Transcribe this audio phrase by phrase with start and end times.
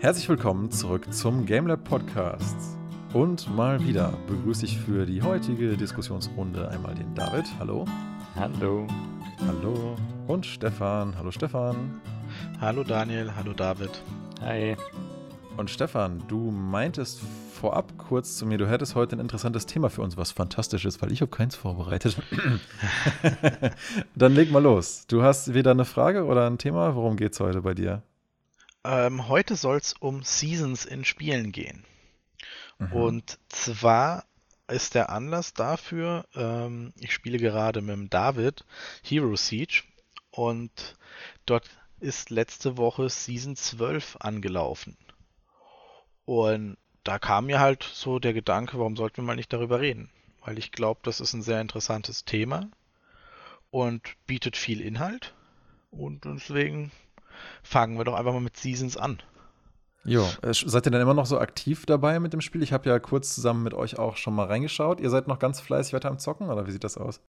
[0.00, 2.56] Herzlich willkommen zurück zum GameLab Podcast.
[3.12, 7.44] Und mal wieder begrüße ich für die heutige Diskussionsrunde einmal den David.
[7.58, 7.84] Hallo.
[8.34, 8.86] Hallo.
[9.46, 9.96] Hallo.
[10.26, 11.14] Und Stefan.
[11.18, 12.00] Hallo Stefan.
[12.62, 13.30] Hallo Daniel.
[13.36, 13.90] Hallo David.
[14.40, 14.74] Hi.
[15.58, 17.20] Und Stefan, du meintest
[17.52, 21.02] vorab kurz zu mir, du hättest heute ein interessantes Thema für uns, was fantastisch ist,
[21.02, 22.16] weil ich habe keins vorbereitet.
[24.14, 25.04] Dann leg mal los.
[25.08, 26.94] Du hast wieder eine Frage oder ein Thema?
[26.94, 28.02] Worum geht es heute bei dir?
[28.84, 31.84] Ähm, heute soll es um Seasons in Spielen gehen.
[32.78, 32.92] Mhm.
[32.92, 34.24] Und zwar
[34.68, 38.64] ist der Anlass dafür, ähm, ich spiele gerade mit dem David
[39.02, 39.82] Hero Siege
[40.30, 40.96] und
[41.44, 44.96] dort ist letzte Woche Season 12 angelaufen.
[46.24, 50.10] Und da kam mir halt so der Gedanke, warum sollten wir mal nicht darüber reden?
[50.42, 52.70] Weil ich glaube, das ist ein sehr interessantes Thema
[53.70, 55.34] und bietet viel Inhalt.
[55.90, 56.92] Und deswegen
[57.62, 59.22] fangen wir doch einfach mal mit Seasons an.
[60.04, 62.62] Jo, äh, seid ihr denn immer noch so aktiv dabei mit dem Spiel?
[62.62, 65.00] Ich habe ja kurz zusammen mit euch auch schon mal reingeschaut.
[65.00, 67.20] Ihr seid noch ganz fleißig weiter am Zocken oder wie sieht das aus?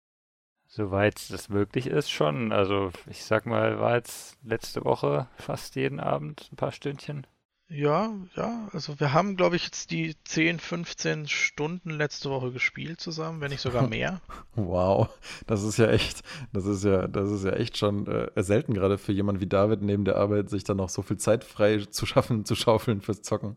[0.67, 2.53] Soweit das möglich ist schon.
[2.53, 7.27] Also ich sag mal, war jetzt letzte Woche fast jeden Abend ein paar Stündchen.
[7.73, 12.99] Ja, ja, also wir haben, glaube ich, jetzt die 10, 15 Stunden letzte Woche gespielt
[12.99, 14.19] zusammen, wenn nicht sogar mehr.
[14.55, 15.07] wow,
[15.47, 18.97] das ist ja echt, das ist ja, das ist ja echt schon äh, selten gerade
[18.97, 22.05] für jemanden wie David neben der Arbeit, sich dann noch so viel Zeit frei zu
[22.05, 23.55] schaffen, zu schaufeln fürs Zocken.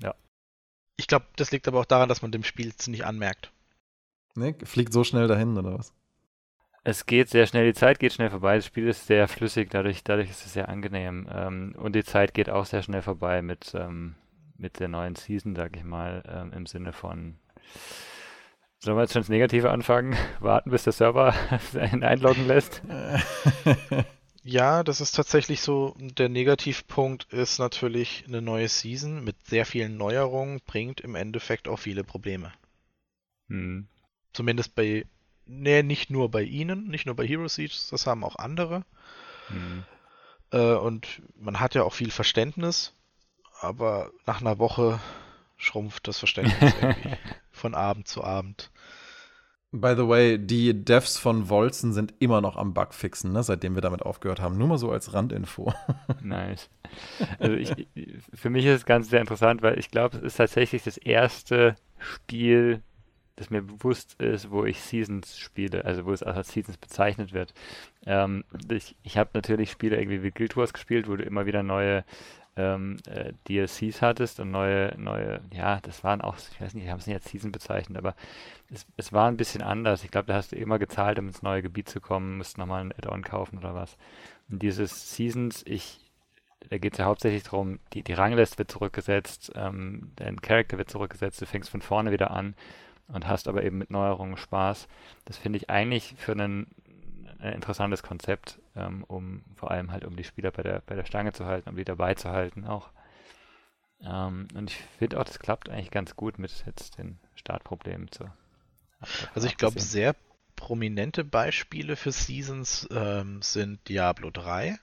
[0.00, 0.14] Ja.
[0.96, 3.50] Ich glaube, das liegt aber auch daran, dass man dem Spiel ziemlich anmerkt.
[4.36, 5.92] Ne, fliegt so schnell dahin, oder was?
[6.88, 10.04] Es geht sehr schnell, die Zeit geht schnell vorbei, das Spiel ist sehr flüssig, dadurch,
[10.04, 11.28] dadurch ist es sehr angenehm.
[11.34, 14.14] Ähm, und die Zeit geht auch sehr schnell vorbei mit, ähm,
[14.56, 17.40] mit der neuen Season, sag ich mal, ähm, im Sinne von
[18.78, 20.16] Sollen wir jetzt schon ins Negative anfangen?
[20.38, 21.34] Warten, bis der Server
[21.74, 22.82] einen einloggen lässt?
[24.48, 25.96] Ja, das ist tatsächlich so.
[25.98, 31.80] Der Negativpunkt ist natürlich eine neue Season mit sehr vielen Neuerungen, bringt im Endeffekt auch
[31.80, 32.52] viele Probleme.
[33.48, 33.88] Hm.
[34.32, 35.04] Zumindest bei
[35.46, 38.84] Nee, nicht nur bei ihnen, nicht nur bei Hero Siege, das haben auch andere.
[39.48, 39.84] Mhm.
[40.50, 42.92] Äh, und man hat ja auch viel Verständnis,
[43.60, 45.00] aber nach einer Woche
[45.56, 47.16] schrumpft das Verständnis irgendwie
[47.50, 48.70] von Abend zu Abend.
[49.72, 53.74] By the way, die Devs von Wolzen sind immer noch am Bug fixen, ne, seitdem
[53.74, 54.56] wir damit aufgehört haben.
[54.56, 55.74] Nur mal so als Randinfo.
[56.22, 56.70] nice.
[57.38, 57.88] Also ich,
[58.32, 61.76] für mich ist es ganz sehr interessant, weil ich glaube, es ist tatsächlich das erste
[61.98, 62.82] Spiel,
[63.36, 67.54] das mir bewusst ist, wo ich Seasons spiele, also wo es als Seasons bezeichnet wird.
[68.06, 71.62] Ähm, ich ich habe natürlich Spiele irgendwie wie Guild Wars gespielt, wo du immer wieder
[71.62, 72.04] neue
[72.56, 76.90] ähm, äh, DLCs hattest und neue, neue, ja, das waren auch, ich weiß nicht, ich
[76.90, 78.14] habe es nicht als Season bezeichnet, aber
[78.72, 80.04] es, es war ein bisschen anders.
[80.04, 82.80] Ich glaube, da hast du immer gezahlt, um ins neue Gebiet zu kommen, musst nochmal
[82.80, 83.96] ein Add-on kaufen oder was.
[84.48, 86.00] Und dieses Seasons, ich,
[86.70, 90.88] da geht es ja hauptsächlich darum, die, die Rangliste wird zurückgesetzt, ähm, dein Charakter wird
[90.88, 92.54] zurückgesetzt, du fängst von vorne wieder an
[93.08, 94.88] und hast aber eben mit Neuerungen Spaß.
[95.24, 96.66] Das finde ich eigentlich für einen,
[97.38, 101.04] ein interessantes Konzept, ähm, um vor allem halt um die Spieler bei der, bei der
[101.04, 102.90] Stange zu halten, um die dabei zu halten auch.
[104.02, 108.24] Ähm, und ich finde auch, das klappt eigentlich ganz gut mit jetzt den Startproblemen zu.
[109.34, 110.14] Also ich glaube, sehr
[110.56, 114.72] prominente Beispiele für Seasons ähm, sind Diablo 3.
[114.72, 114.78] Mhm.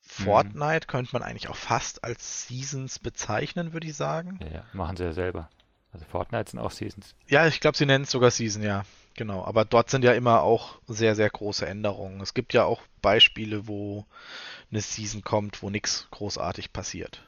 [0.00, 0.90] Fortnite mhm.
[0.90, 4.40] könnte man eigentlich auch fast als Seasons bezeichnen, würde ich sagen.
[4.52, 5.48] Ja, machen sie ja selber.
[5.98, 7.14] Also Fortnite sind auch Seasons.
[7.26, 8.84] Ja, ich glaube, sie nennen es sogar Season, ja.
[9.14, 9.44] Genau.
[9.44, 12.20] Aber dort sind ja immer auch sehr, sehr große Änderungen.
[12.20, 14.06] Es gibt ja auch Beispiele, wo
[14.70, 17.24] eine Season kommt, wo nichts großartig passiert.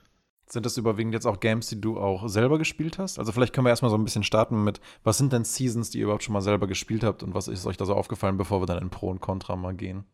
[0.46, 3.18] Sind das überwiegend jetzt auch Games, die du auch selber gespielt hast?
[3.18, 5.98] Also vielleicht können wir erstmal so ein bisschen starten mit, was sind denn Seasons, die
[5.98, 8.62] ihr überhaupt schon mal selber gespielt habt und was ist euch da so aufgefallen, bevor
[8.62, 10.04] wir dann in Pro und Contra mal gehen?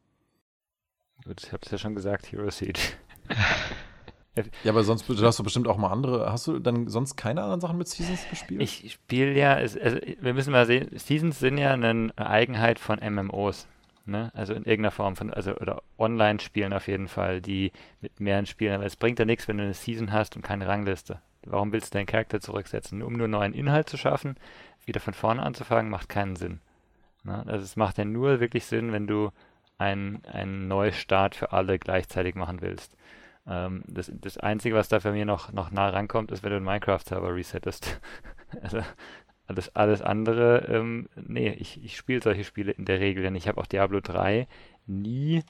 [1.24, 2.80] Gut, ich habe es ja schon gesagt, Hero Siege.
[4.64, 6.30] Ja, aber sonst du hast du bestimmt auch mal andere.
[6.30, 8.60] Hast du dann sonst keine anderen Sachen mit Seasons gespielt?
[8.60, 13.66] Ich spiele ja, also wir müssen mal sehen, Seasons sind ja eine Eigenheit von MMOs.
[14.04, 14.30] Ne?
[14.34, 18.74] Also in irgendeiner Form von, also oder Online-Spielen auf jeden Fall, die mit mehreren Spielen.
[18.74, 21.20] Aber es bringt ja nichts, wenn du eine Season hast und keine Rangliste.
[21.44, 23.02] Warum willst du deinen Charakter zurücksetzen?
[23.02, 24.36] Um nur neuen Inhalt zu schaffen,
[24.84, 26.60] wieder von vorne anzufangen, macht keinen Sinn.
[27.24, 27.42] Ne?
[27.46, 29.30] Also es macht ja nur wirklich Sinn, wenn du
[29.78, 32.96] einen, einen Neustart für alle gleichzeitig machen willst.
[33.48, 36.56] Ähm, das, das Einzige, was da für mir noch, noch nah rankommt, ist, wenn du
[36.56, 38.00] einen Minecraft-Server resettest.
[38.62, 38.80] also
[39.46, 43.46] alles, alles andere, ähm, nee, ich, ich spiele solche Spiele in der Regel, denn ich
[43.46, 44.48] habe auch Diablo 3
[44.86, 45.42] nie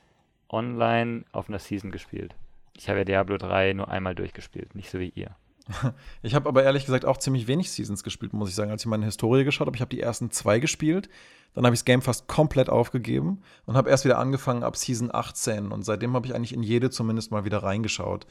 [0.48, 2.34] online auf einer Season gespielt.
[2.76, 5.34] Ich habe ja Diablo 3 nur einmal durchgespielt, nicht so wie ihr.
[6.22, 8.70] Ich habe aber ehrlich gesagt auch ziemlich wenig Seasons gespielt, muss ich sagen.
[8.70, 11.08] Als ich meine Historie geschaut habe, ich habe die ersten zwei gespielt.
[11.54, 15.10] Dann habe ich das Game fast komplett aufgegeben und habe erst wieder angefangen ab Season
[15.12, 15.72] 18.
[15.72, 18.26] Und seitdem habe ich eigentlich in jede zumindest mal wieder reingeschaut.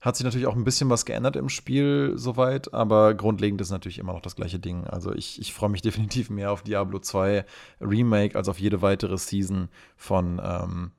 [0.00, 3.98] Hat sich natürlich auch ein bisschen was geändert im Spiel soweit, aber grundlegend ist natürlich
[3.98, 4.86] immer noch das gleiche Ding.
[4.86, 7.44] Also ich, ich freue mich definitiv mehr auf Diablo 2
[7.80, 10.92] Remake als auf jede weitere Season von, ähm,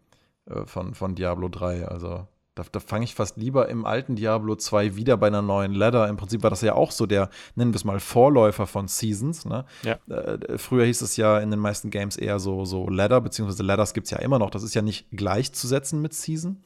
[0.46, 1.88] äh, von, von Diablo 3.
[1.88, 2.28] Also
[2.60, 6.08] da, da fange ich fast lieber im alten Diablo 2 wieder bei einer neuen Ladder.
[6.08, 9.46] Im Prinzip war das ja auch so der, nennen wir es mal, Vorläufer von Seasons.
[9.46, 9.66] Ne?
[9.84, 9.98] Ja.
[10.14, 13.94] Äh, früher hieß es ja in den meisten Games eher so, so Ladder, beziehungsweise Ladders
[13.94, 14.50] gibt es ja immer noch.
[14.50, 16.64] Das ist ja nicht gleichzusetzen mit Season.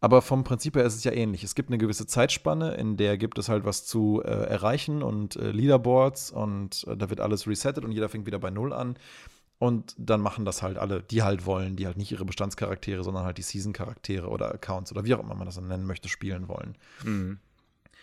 [0.00, 1.44] Aber vom Prinzip her ist es ja ähnlich.
[1.44, 5.36] Es gibt eine gewisse Zeitspanne, in der gibt es halt was zu äh, erreichen und
[5.36, 8.96] äh, Leaderboards und äh, da wird alles resettet und jeder fängt wieder bei Null an.
[9.64, 13.24] Und dann machen das halt alle, die halt wollen, die halt nicht ihre Bestandscharaktere, sondern
[13.24, 16.48] halt die Season-Charaktere oder Accounts oder wie auch immer man das dann nennen möchte, spielen
[16.48, 16.76] wollen.
[17.02, 17.38] Mhm.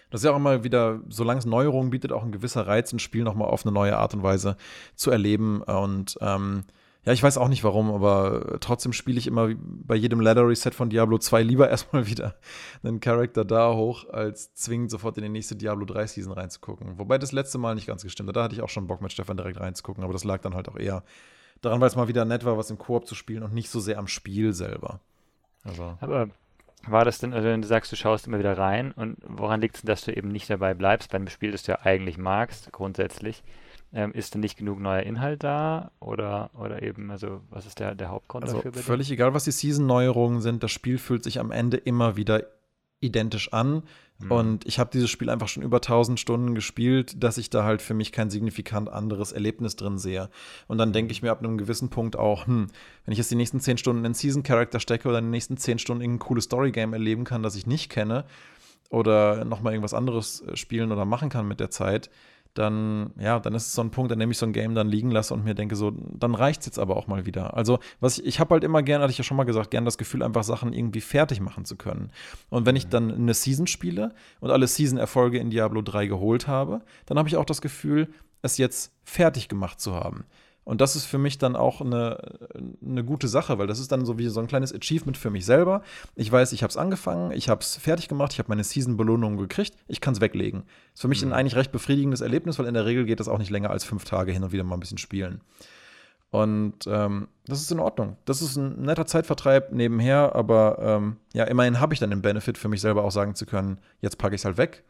[0.10, 3.00] Das ist ja auch immer wieder, solange es Neuerungen bietet, auch ein gewisser Reiz, ein
[3.00, 4.58] Spiel nochmal auf eine neue Art und Weise
[4.96, 5.62] zu erleben.
[5.62, 6.66] Und ähm,
[7.06, 10.72] ja, ich weiß auch nicht warum, aber trotzdem spiele ich immer bei jedem Ladder Reset
[10.72, 12.36] von Diablo 2 lieber erstmal wieder
[12.84, 17.00] einen Charakter da hoch, als zwingend sofort in die nächste Diablo 3 Season reinzugucken.
[17.00, 18.36] Wobei das letzte Mal nicht ganz gestimmt hat.
[18.36, 20.70] Da hatte ich auch schon Bock mit Stefan direkt reinzugucken, aber das lag dann halt
[20.70, 21.04] auch eher
[21.62, 23.80] daran, weil es mal wieder nett war, was im Koop zu spielen und nicht so
[23.80, 25.00] sehr am Spiel selber.
[25.64, 25.98] Also.
[26.02, 26.30] Aber
[26.88, 29.76] war das denn, also wenn du sagst, du schaust immer wieder rein und woran liegt
[29.76, 32.18] es denn, dass du eben nicht dabei bleibst bei einem Spiel, das du ja eigentlich
[32.18, 33.44] magst, grundsätzlich?
[33.94, 37.94] Ähm, ist denn nicht genug neuer Inhalt da oder, oder eben, also was ist der,
[37.94, 38.72] der Hauptgrund also dafür?
[38.72, 42.46] Völlig egal, was die Season-Neuerungen sind, das Spiel fühlt sich am Ende immer wieder
[43.02, 43.84] identisch an.
[44.24, 44.32] Mhm.
[44.32, 47.82] Und ich habe dieses Spiel einfach schon über 1000 Stunden gespielt, dass ich da halt
[47.82, 50.30] für mich kein signifikant anderes Erlebnis drin sehe.
[50.68, 52.68] Und dann denke ich mir ab einem gewissen Punkt auch, hm,
[53.06, 55.58] wenn ich jetzt die nächsten 10 Stunden in Season Character stecke oder in den nächsten
[55.58, 58.26] 10 Stunden irgendein cooles Story-Game erleben kann, das ich nicht kenne,
[58.92, 62.10] oder nochmal irgendwas anderes äh, spielen oder machen kann mit der Zeit,
[62.54, 64.88] dann, ja, dann ist es so ein Punkt, an dem ich so ein Game dann
[64.88, 67.56] liegen lasse und mir denke, so, dann reicht es jetzt aber auch mal wieder.
[67.56, 69.86] Also, was ich, ich habe halt immer gern, hatte ich ja schon mal gesagt, gern
[69.86, 72.12] das Gefühl, einfach Sachen irgendwie fertig machen zu können.
[72.50, 76.82] Und wenn ich dann eine Season spiele und alle Season-Erfolge in Diablo 3 geholt habe,
[77.06, 78.10] dann habe ich auch das Gefühl,
[78.42, 80.26] es jetzt fertig gemacht zu haben.
[80.64, 82.18] Und das ist für mich dann auch eine,
[82.86, 85.46] eine gute Sache, weil das ist dann so wie so ein kleines Achievement für mich
[85.46, 85.82] selber.
[86.16, 89.38] Ich weiß, ich habe es angefangen, ich habe es fertig gemacht, ich habe meine Season-Belohnung
[89.38, 90.64] gekriegt, ich kann es weglegen.
[90.94, 91.32] Ist für mich mhm.
[91.32, 93.84] ein eigentlich recht befriedigendes Erlebnis, weil in der Regel geht das auch nicht länger als
[93.84, 95.42] fünf Tage hin und wieder mal ein bisschen spielen.
[96.30, 98.16] Und ähm, das ist in Ordnung.
[98.26, 102.58] Das ist ein netter Zeitvertreib nebenher, aber ähm, ja, immerhin habe ich dann den Benefit
[102.58, 104.84] für mich selber auch sagen zu können, jetzt packe ich es halt weg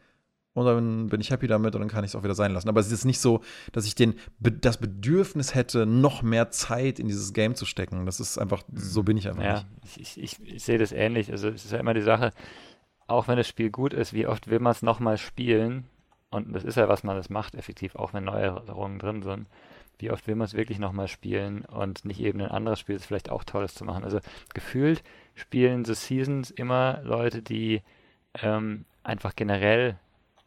[0.54, 2.68] und dann bin ich happy damit und dann kann ich es auch wieder sein lassen.
[2.68, 3.40] Aber es ist nicht so,
[3.72, 8.04] dass ich den, das Bedürfnis hätte, noch mehr Zeit in dieses Game zu stecken.
[8.04, 9.04] Das ist einfach, so mhm.
[9.06, 9.96] bin ich einfach ja, nicht.
[9.96, 11.30] Ich, ich, ich sehe das ähnlich.
[11.30, 12.32] Also es ist ja immer die Sache,
[13.06, 15.84] auch wenn das Spiel gut ist, wie oft will man es nochmal spielen?
[16.30, 19.46] Und das ist ja, was man das macht, effektiv, auch wenn Neuerungen drin sind.
[19.98, 23.06] Wie oft will man es wirklich nochmal spielen und nicht eben ein anderes Spiel, das
[23.06, 24.04] vielleicht auch Tolles zu machen.
[24.04, 24.18] Also
[24.52, 25.02] gefühlt
[25.34, 27.82] spielen The Seasons immer Leute, die
[28.34, 29.96] ähm, einfach generell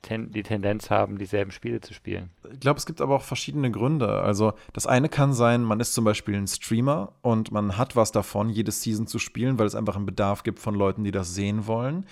[0.05, 2.29] ten, die Tendenz haben, dieselben Spiele zu spielen.
[2.53, 4.21] Ich glaube, es gibt aber auch verschiedene Gründe.
[4.21, 8.11] Also das eine kann sein, man ist zum Beispiel ein Streamer und man hat was
[8.11, 11.35] davon, jedes Season zu spielen, weil es einfach einen Bedarf gibt von Leuten, die das
[11.35, 12.05] sehen wollen.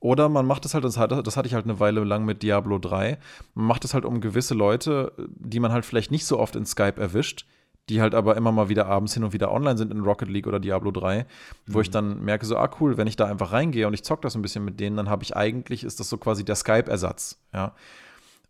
[0.00, 3.18] Oder man macht es halt, das hatte ich halt eine Weile lang mit Diablo 3,
[3.54, 6.66] man macht es halt um gewisse Leute, die man halt vielleicht nicht so oft in
[6.66, 7.46] Skype erwischt,
[7.88, 10.46] die halt aber immer mal wieder abends hin und wieder online sind in Rocket League
[10.46, 11.26] oder Diablo 3,
[11.66, 11.82] wo mhm.
[11.82, 14.34] ich dann merke, so, ah cool, wenn ich da einfach reingehe und ich zock das
[14.34, 17.74] ein bisschen mit denen, dann habe ich eigentlich, ist das so quasi der Skype-Ersatz, ja.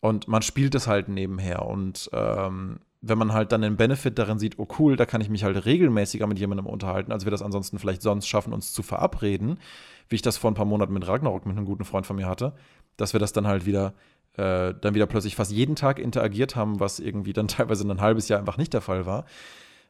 [0.01, 4.39] Und man spielt es halt nebenher und ähm, wenn man halt dann den Benefit darin
[4.39, 7.43] sieht, oh cool, da kann ich mich halt regelmäßiger mit jemandem unterhalten, als wir das
[7.43, 9.59] ansonsten vielleicht sonst schaffen, uns zu verabreden,
[10.09, 12.27] wie ich das vor ein paar Monaten mit Ragnarok mit einem guten Freund von mir
[12.27, 12.55] hatte,
[12.97, 13.95] dass wir das dann halt wieder
[14.39, 18.29] äh, dann wieder plötzlich fast jeden Tag interagiert haben, was irgendwie dann teilweise ein halbes
[18.29, 19.27] Jahr einfach nicht der Fall war.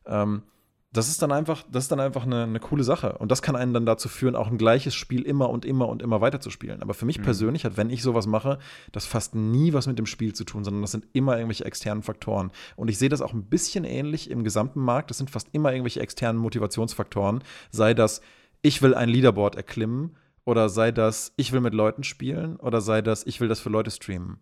[0.06, 0.42] Ähm,
[0.90, 3.18] das ist dann einfach, das ist dann einfach eine, eine, coole Sache.
[3.18, 6.00] Und das kann einen dann dazu führen, auch ein gleiches Spiel immer und immer und
[6.00, 6.80] immer weiter zu spielen.
[6.80, 7.24] Aber für mich mhm.
[7.24, 8.58] persönlich hat, wenn ich sowas mache,
[8.90, 12.02] das fast nie was mit dem Spiel zu tun, sondern das sind immer irgendwelche externen
[12.02, 12.50] Faktoren.
[12.74, 15.10] Und ich sehe das auch ein bisschen ähnlich im gesamten Markt.
[15.10, 17.44] Das sind fast immer irgendwelche externen Motivationsfaktoren.
[17.70, 18.22] Sei das,
[18.62, 20.16] ich will ein Leaderboard erklimmen
[20.48, 23.68] oder sei das, ich will mit Leuten spielen oder sei das, ich will das für
[23.68, 24.40] Leute streamen.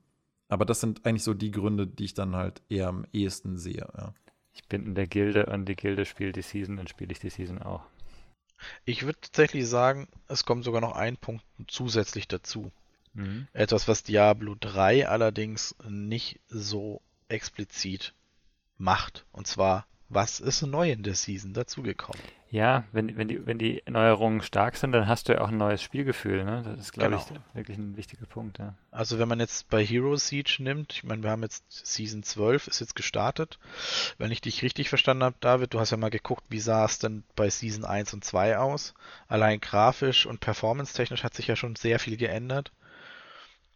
[0.49, 3.89] Aber das sind eigentlich so die Gründe, die ich dann halt eher am ehesten sehe.
[3.99, 4.15] Ja.
[4.53, 7.29] Ich bin in der Gilde und die Gilde spielt die Season, dann spiele ich die
[7.29, 7.83] Season auch.
[8.85, 12.71] Ich würde tatsächlich sagen, es kommt sogar noch ein Punkt zusätzlich dazu.
[13.15, 13.49] Mhm.
[13.53, 18.15] Etwas, was Diablo 3 allerdings nicht so explizit
[18.79, 19.27] macht.
[19.33, 22.23] Und zwar was ist neu in der Season dazugekommen?
[22.49, 25.57] Ja, wenn, wenn, die, wenn die Neuerungen stark sind, dann hast du ja auch ein
[25.57, 26.45] neues Spielgefühl.
[26.45, 26.63] Ne?
[26.65, 27.23] Das ist, glaube genau.
[27.23, 28.59] ich, wirklich ein wichtiger Punkt.
[28.59, 28.75] Ja.
[28.93, 32.69] Also wenn man jetzt bei Hero Siege nimmt, ich meine, wir haben jetzt Season 12,
[32.69, 33.59] ist jetzt gestartet.
[34.19, 37.01] Wenn ich dich richtig verstanden habe, David, du hast ja mal geguckt, wie sah es
[37.01, 38.95] denn bei Season 1 und 2 aus?
[39.27, 42.73] Allein grafisch und performance-technisch hat sich ja schon sehr viel geändert.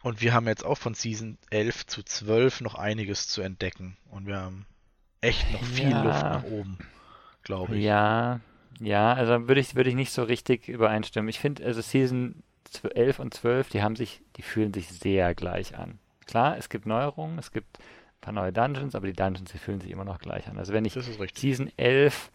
[0.03, 3.97] Und wir haben jetzt auch von Season 11 zu 12 noch einiges zu entdecken.
[4.11, 4.65] Und wir haben
[5.21, 6.03] echt noch viel ja.
[6.03, 6.79] Luft nach oben,
[7.43, 7.85] glaube ich.
[7.85, 8.41] Ja,
[8.79, 11.29] ja, also würde ich, würde ich nicht so richtig übereinstimmen.
[11.29, 12.43] Ich finde, also Season
[12.95, 15.99] 11 und 12, die haben sich, die fühlen sich sehr gleich an.
[16.27, 19.81] Klar, es gibt Neuerungen, es gibt ein paar neue Dungeons, aber die Dungeons, die fühlen
[19.81, 20.59] sich immer noch gleich an.
[20.59, 20.95] Also wenn ich
[21.35, 22.31] Season 11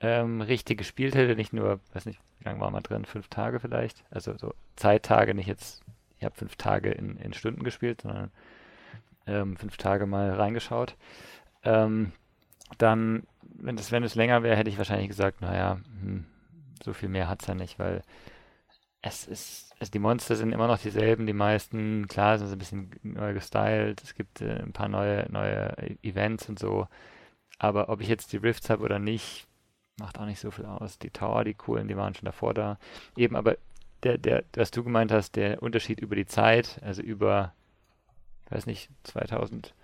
[0.00, 3.60] ähm, richtig gespielt hätte, nicht nur, weiß nicht, wie lange waren wir drin, fünf Tage
[3.60, 5.82] vielleicht, also so Zeittage, nicht jetzt,
[6.18, 8.30] ich habe fünf Tage in, in Stunden gespielt, sondern
[9.26, 10.96] ähm, fünf Tage mal reingeschaut.
[11.62, 12.12] Ähm,
[12.78, 16.24] dann, wenn es wenn länger wäre, hätte ich wahrscheinlich gesagt, naja, hm,
[16.82, 18.02] so viel mehr hat es ja nicht, weil
[19.02, 22.58] es ist, also die Monster sind immer noch dieselben, die meisten, klar, sind sie ein
[22.58, 26.88] bisschen neu gestylt, es gibt äh, ein paar neue, neue Events und so,
[27.58, 29.46] aber ob ich jetzt die Rifts habe oder nicht,
[29.98, 30.98] macht auch nicht so viel aus.
[30.98, 32.78] Die Tower, die coolen, die waren schon davor da.
[33.16, 33.56] Eben, aber
[34.02, 37.54] der, der, was du gemeint hast, der Unterschied über die Zeit, also über,
[38.46, 39.74] ich weiß nicht, 2000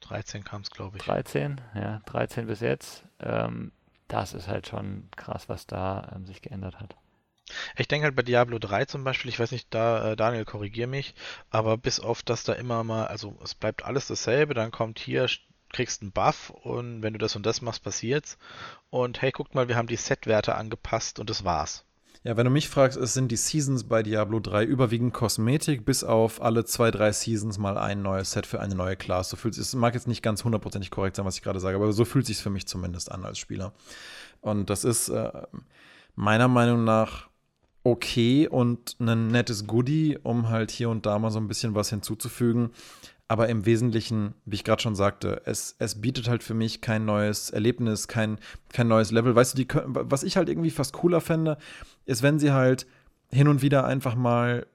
[0.00, 1.04] 13 kam es, glaube ich.
[1.04, 3.04] 13, ja, 13 bis jetzt.
[3.20, 3.72] Ähm,
[4.08, 6.96] das ist halt schon krass, was da ähm, sich geändert hat.
[7.76, 10.86] Ich denke halt bei Diablo 3 zum Beispiel, ich weiß nicht, da, äh, Daniel, korrigier
[10.86, 11.14] mich,
[11.50, 15.28] aber bis auf das da immer mal, also es bleibt alles dasselbe, dann kommt hier,
[15.72, 18.38] kriegst einen Buff und wenn du das und das machst, passiert's.
[18.90, 21.84] Und hey, guckt mal, wir haben die Set-Werte angepasst und das war's.
[22.22, 26.04] Ja, wenn du mich fragst, es sind die Seasons bei Diablo 3 überwiegend Kosmetik, bis
[26.04, 29.30] auf alle zwei, drei Seasons mal ein neues Set für eine neue Class.
[29.30, 31.90] So fühlt es mag jetzt nicht ganz hundertprozentig korrekt sein, was ich gerade sage, aber
[31.94, 33.72] so fühlt es sich für mich zumindest an als Spieler.
[34.42, 35.30] Und das ist äh,
[36.14, 37.30] meiner Meinung nach
[37.84, 41.88] okay und ein nettes Goodie, um halt hier und da mal so ein bisschen was
[41.88, 42.72] hinzuzufügen.
[43.30, 47.04] Aber im Wesentlichen, wie ich gerade schon sagte, es, es bietet halt für mich kein
[47.04, 48.38] neues Erlebnis, kein,
[48.72, 49.36] kein neues Level.
[49.36, 51.56] Weißt du, die, was ich halt irgendwie fast cooler fände,
[52.06, 52.88] ist, wenn sie halt
[53.28, 54.66] hin und wieder einfach mal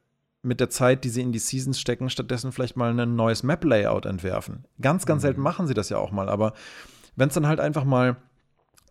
[0.41, 4.05] mit der Zeit, die sie in die Seasons stecken, stattdessen vielleicht mal ein neues Map-Layout
[4.05, 4.63] entwerfen.
[4.79, 5.27] Ganz, ganz mhm.
[5.27, 6.53] selten machen sie das ja auch mal, aber
[7.17, 8.15] wenn es dann halt einfach mal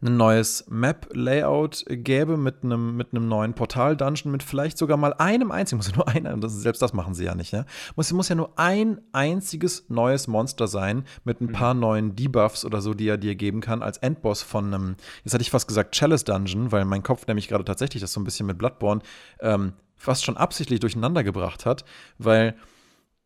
[0.04, 5.50] ein neues Map-Layout gäbe mit einem, mit einem neuen Portal-Dungeon, mit vielleicht sogar mal einem
[5.50, 7.64] einzigen, muss ja nur ein, das, selbst das machen sie ja nicht, ne?
[7.96, 11.52] Muss, muss ja nur ein einziges neues Monster sein, mit ein mhm.
[11.52, 15.32] paar neuen Debuffs oder so, die er dir geben kann, als Endboss von einem, jetzt
[15.32, 18.24] hatte ich fast gesagt Chalice Dungeon, weil mein Kopf nämlich gerade tatsächlich das so ein
[18.24, 19.00] bisschen mit Bloodborne
[19.40, 21.84] ähm, fast schon absichtlich durcheinander gebracht hat,
[22.18, 22.54] weil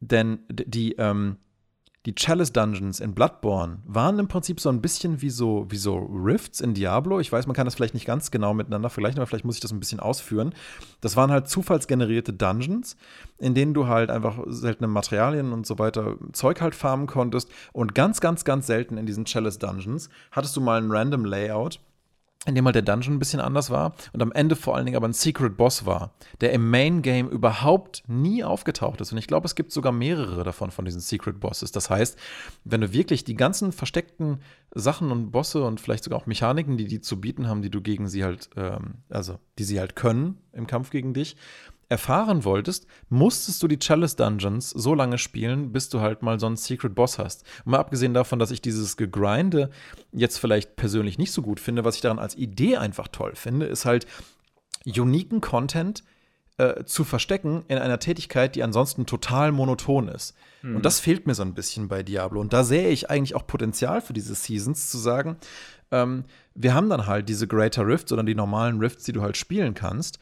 [0.00, 1.38] denn die, ähm,
[2.06, 5.98] die Chalice Dungeons in Bloodborne waren im Prinzip so ein bisschen wie so, wie so
[5.98, 7.18] Rifts in Diablo.
[7.18, 9.60] Ich weiß, man kann das vielleicht nicht ganz genau miteinander vergleichen, aber vielleicht muss ich
[9.60, 10.54] das ein bisschen ausführen.
[11.00, 12.96] Das waren halt zufallsgenerierte Dungeons,
[13.38, 17.50] in denen du halt einfach seltene Materialien und so weiter Zeug halt farmen konntest.
[17.72, 21.80] Und ganz, ganz, ganz selten in diesen Chalice Dungeons hattest du mal ein random Layout
[22.48, 24.96] in dem halt der Dungeon ein bisschen anders war und am Ende vor allen Dingen
[24.96, 29.12] aber ein Secret Boss war, der im Main Game überhaupt nie aufgetaucht ist.
[29.12, 31.72] Und ich glaube, es gibt sogar mehrere davon von diesen Secret Bosses.
[31.72, 32.18] Das heißt,
[32.64, 34.40] wenn du wirklich die ganzen versteckten
[34.74, 37.82] Sachen und Bosse und vielleicht sogar auch Mechaniken, die die zu bieten haben, die du
[37.82, 41.36] gegen sie halt, ähm, also die sie halt können im Kampf gegen dich,
[41.88, 46.46] erfahren wolltest, musstest du die Chalice Dungeons so lange spielen, bis du halt mal so
[46.46, 47.44] einen Secret Boss hast.
[47.64, 49.70] Und mal abgesehen davon, dass ich dieses Gegrinde
[50.12, 53.66] jetzt vielleicht persönlich nicht so gut finde, was ich daran als Idee einfach toll finde,
[53.66, 54.06] ist halt
[54.84, 56.02] uniken Content
[56.58, 60.34] äh, zu verstecken in einer Tätigkeit, die ansonsten total monoton ist.
[60.62, 60.76] Mhm.
[60.76, 62.40] Und das fehlt mir so ein bisschen bei Diablo.
[62.40, 65.36] Und da sehe ich eigentlich auch Potenzial für diese Seasons, zu sagen,
[65.90, 69.36] ähm, wir haben dann halt diese Greater Rifts oder die normalen Rifts, die du halt
[69.36, 70.18] spielen kannst.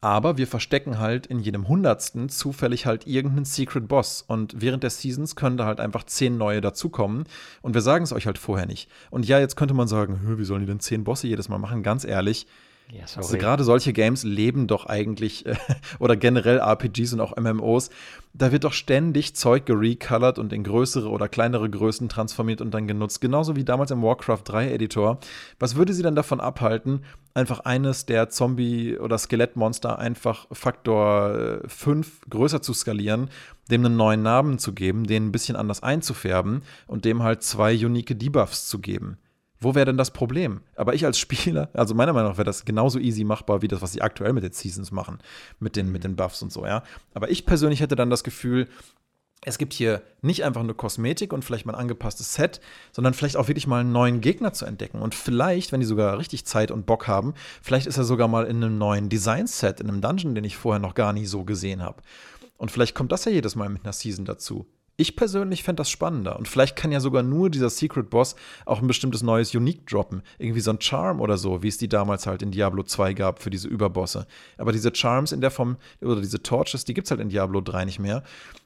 [0.00, 4.22] Aber wir verstecken halt in jedem Hundertsten zufällig halt irgendeinen Secret Boss.
[4.26, 7.24] Und während der Seasons können da halt einfach zehn neue dazukommen.
[7.62, 8.90] Und wir sagen es euch halt vorher nicht.
[9.10, 11.82] Und ja, jetzt könnte man sagen, wie sollen die denn zehn Bosse jedes Mal machen?
[11.82, 12.46] Ganz ehrlich,
[12.92, 15.56] ja, also gerade solche Games leben doch eigentlich, äh,
[15.98, 17.90] oder generell RPGs und auch MMOs,
[18.32, 22.86] da wird doch ständig Zeug gerecolored und in größere oder kleinere Größen transformiert und dann
[22.86, 23.20] genutzt.
[23.20, 25.18] Genauso wie damals im Warcraft 3 Editor.
[25.58, 27.02] Was würde sie dann davon abhalten,
[27.34, 33.30] einfach eines der Zombie- oder Skelettmonster einfach Faktor 5 äh, größer zu skalieren,
[33.68, 37.74] dem einen neuen Namen zu geben, den ein bisschen anders einzufärben und dem halt zwei
[37.74, 39.18] unique Debuffs zu geben?
[39.60, 40.60] Wo wäre denn das Problem?
[40.74, 43.82] Aber ich als Spieler, also meiner Meinung nach wäre das genauso easy machbar wie das,
[43.82, 45.18] was sie aktuell mit den Seasons machen,
[45.60, 46.82] mit den, mit den Buffs und so, ja.
[47.14, 48.68] Aber ich persönlich hätte dann das Gefühl,
[49.42, 52.60] es gibt hier nicht einfach nur Kosmetik und vielleicht mal ein angepasstes Set,
[52.90, 55.00] sondern vielleicht auch wirklich mal einen neuen Gegner zu entdecken.
[55.00, 58.46] Und vielleicht, wenn die sogar richtig Zeit und Bock haben, vielleicht ist er sogar mal
[58.46, 61.82] in einem neuen Design-Set, in einem Dungeon, den ich vorher noch gar nie so gesehen
[61.82, 62.02] habe.
[62.56, 64.66] Und vielleicht kommt das ja jedes Mal mit einer Season dazu.
[64.98, 66.38] Ich persönlich fände das spannender.
[66.38, 68.34] Und vielleicht kann ja sogar nur dieser Secret Boss
[68.64, 70.22] auch ein bestimmtes neues Unique droppen.
[70.38, 73.42] Irgendwie so ein Charm oder so, wie es die damals halt in Diablo 2 gab
[73.42, 74.26] für diese Überbosse.
[74.56, 77.60] Aber diese Charms in der Form, oder diese Torches, die gibt es halt in Diablo
[77.60, 78.22] 3 nicht mehr.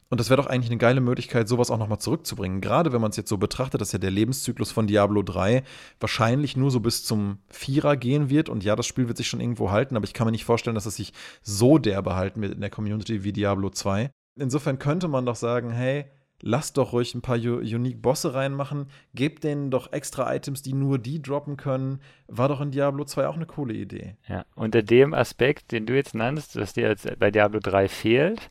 [0.08, 2.60] Und das wäre doch eigentlich eine geile Möglichkeit, sowas auch nochmal zurückzubringen.
[2.60, 5.64] Gerade wenn man es jetzt so betrachtet, dass ja der Lebenszyklus von Diablo 3
[5.99, 8.49] wahrscheinlich nur so bis zum Vierer gehen wird.
[8.49, 10.75] Und ja, das Spiel wird sich schon irgendwo halten, aber ich kann mir nicht vorstellen,
[10.75, 14.10] dass es sich so derbe halten wird in der Community wie Diablo 2.
[14.37, 16.06] Insofern könnte man doch sagen, hey,
[16.40, 20.99] lasst doch ruhig ein paar Unique Bosse reinmachen, gebt denen doch extra Items, die nur
[20.99, 22.00] die droppen können.
[22.28, 24.16] War doch in Diablo 2 auch eine coole Idee.
[24.28, 28.50] Ja, unter dem Aspekt, den du jetzt nannst, dass dir jetzt bei Diablo 3 fehlt,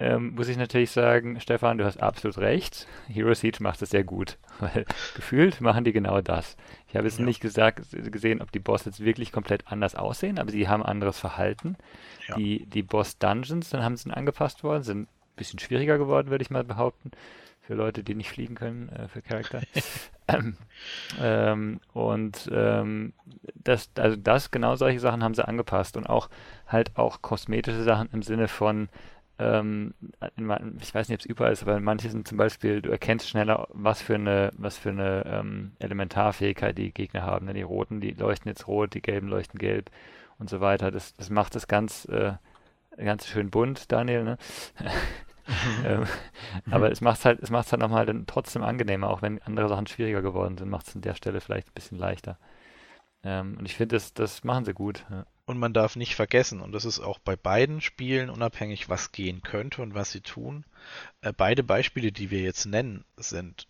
[0.00, 2.86] ähm, muss ich natürlich sagen, Stefan, du hast absolut recht.
[3.08, 4.84] Hero Siege macht es sehr gut, weil
[5.16, 6.56] gefühlt machen die genau das.
[6.86, 7.24] Ich habe jetzt ja.
[7.24, 11.18] nicht gesagt, gesehen, ob die Boss jetzt wirklich komplett anders aussehen, aber sie haben anderes
[11.18, 11.76] Verhalten.
[12.28, 12.36] Ja.
[12.36, 15.08] Die, die Boss-Dungeons, dann haben sie angepasst worden, sind
[15.38, 17.10] bisschen schwieriger geworden, würde ich mal behaupten.
[17.60, 19.60] Für Leute, die nicht fliegen können, äh, für Charakter.
[20.28, 20.56] ähm,
[21.20, 23.12] ähm, und ähm,
[23.54, 26.30] das, also das, genau solche Sachen haben sie angepasst und auch
[26.66, 28.88] halt auch kosmetische Sachen im Sinne von
[29.38, 29.94] ähm,
[30.80, 33.68] ich weiß nicht, ob es überall ist, aber manche sind zum Beispiel, du erkennst schneller,
[33.70, 37.46] was für eine, was für eine ähm, Elementarfähigkeit die Gegner haben.
[37.46, 37.54] Ne?
[37.54, 39.90] Die roten, die leuchten jetzt rot, die gelben leuchten gelb
[40.38, 40.90] und so weiter.
[40.90, 42.32] Das, das macht das ganz, äh,
[42.96, 44.24] ganz schön bunt, Daniel.
[44.24, 44.38] Ne?
[45.84, 46.06] ähm,
[46.70, 49.86] aber es macht halt, es macht halt nochmal dann trotzdem angenehmer, auch wenn andere Sachen
[49.86, 52.38] schwieriger geworden sind, macht es an der Stelle vielleicht ein bisschen leichter.
[53.22, 55.04] Ähm, und ich finde, das, das machen sie gut.
[55.10, 55.26] Ja.
[55.46, 59.42] Und man darf nicht vergessen, und das ist auch bei beiden Spielen unabhängig, was gehen
[59.42, 60.64] könnte und was sie tun.
[61.22, 63.66] Äh, beide Beispiele, die wir jetzt nennen, sind,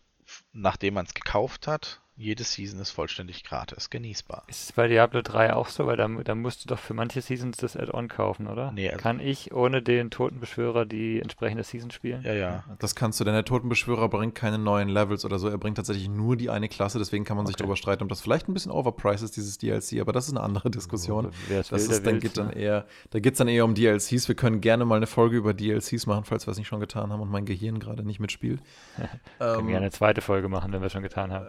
[0.52, 4.42] nachdem man es gekauft hat, jede Season ist vollständig gratis, genießbar.
[4.48, 5.86] Ist es bei Diablo 3 auch so?
[5.86, 8.72] Weil da, da musst du doch für manche Seasons das Add-on kaufen, oder?
[8.72, 12.22] Nee, also Kann ich ohne den Totenbeschwörer die entsprechende Season spielen?
[12.24, 12.64] Ja, ja.
[12.80, 15.48] Das kannst du, denn der Totenbeschwörer bringt keine neuen Levels oder so.
[15.48, 17.52] Er bringt tatsächlich nur die eine Klasse, deswegen kann man okay.
[17.52, 20.36] sich darüber streiten, ob das vielleicht ein bisschen overpriced ist, dieses DLC, aber das ist
[20.36, 21.26] eine andere Diskussion.
[21.26, 22.56] Oh, das will, ist, dann geht dann ne?
[22.56, 24.26] eher, da geht es dann eher um DLCs.
[24.26, 27.12] Wir können gerne mal eine Folge über DLCs machen, falls wir es nicht schon getan
[27.12, 28.60] haben und mein Gehirn gerade nicht mitspielt.
[29.38, 31.46] können ähm, wir eine zweite Folge machen, wenn wir es schon getan haben.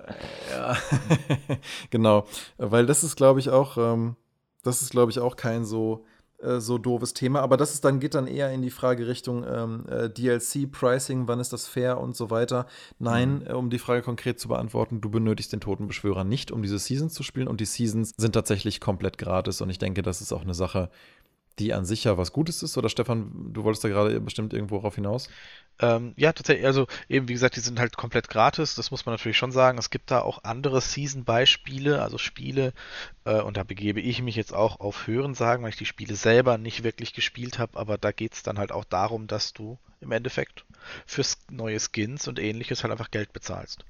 [0.59, 0.77] Ja.
[1.89, 2.25] genau,
[2.57, 4.15] weil das ist, glaube ich, auch, ähm,
[4.63, 6.05] das ist, glaube ich, auch kein so
[6.41, 9.43] äh, so doofes Thema, aber das ist dann geht dann eher in die Frage Richtung
[9.45, 12.65] ähm, äh, DLC Pricing, wann ist das fair und so weiter.
[12.97, 13.47] Nein, mhm.
[13.47, 17.13] äh, um die Frage konkret zu beantworten, du benötigst den Totenbeschwörer nicht, um diese Seasons
[17.13, 20.43] zu spielen und die Seasons sind tatsächlich komplett gratis und ich denke, das ist auch
[20.43, 20.89] eine Sache,
[21.59, 22.77] die an sich ja was Gutes ist.
[22.77, 25.29] Oder Stefan, du wolltest da gerade bestimmt irgendwo darauf hinaus?
[25.79, 26.65] Ähm, ja, tatsächlich.
[26.65, 28.75] Also eben, wie gesagt, die sind halt komplett gratis.
[28.75, 29.77] Das muss man natürlich schon sagen.
[29.77, 32.73] Es gibt da auch andere Season-Beispiele, also Spiele,
[33.25, 36.57] äh, und da begebe ich mich jetzt auch auf Hörensagen, weil ich die Spiele selber
[36.57, 37.77] nicht wirklich gespielt habe.
[37.79, 40.65] Aber da geht es dann halt auch darum, dass du im Endeffekt
[41.05, 43.85] fürs neue Skins und ähnliches halt einfach Geld bezahlst.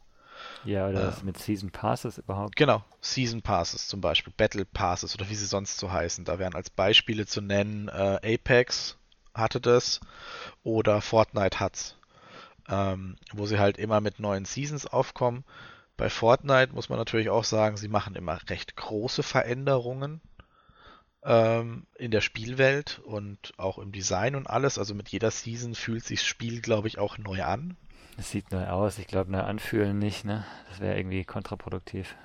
[0.65, 2.55] Ja, oder äh, mit Season Passes überhaupt?
[2.55, 6.25] Genau, Season Passes zum Beispiel, Battle Passes oder wie sie sonst so heißen.
[6.25, 8.97] Da wären als Beispiele zu nennen äh, Apex
[9.33, 9.99] hatte das
[10.63, 11.95] oder Fortnite hat's,
[12.67, 15.43] ähm, wo sie halt immer mit neuen Seasons aufkommen.
[15.97, 20.21] Bei Fortnite muss man natürlich auch sagen, sie machen immer recht große Veränderungen
[21.23, 24.77] ähm, in der Spielwelt und auch im Design und alles.
[24.77, 27.75] Also mit jeder Season fühlt sich das Spiel, glaube ich, auch neu an.
[28.19, 30.45] Es sieht neu aus, ich glaube, neu anfühlen nicht, ne?
[30.69, 32.15] Das wäre irgendwie kontraproduktiv.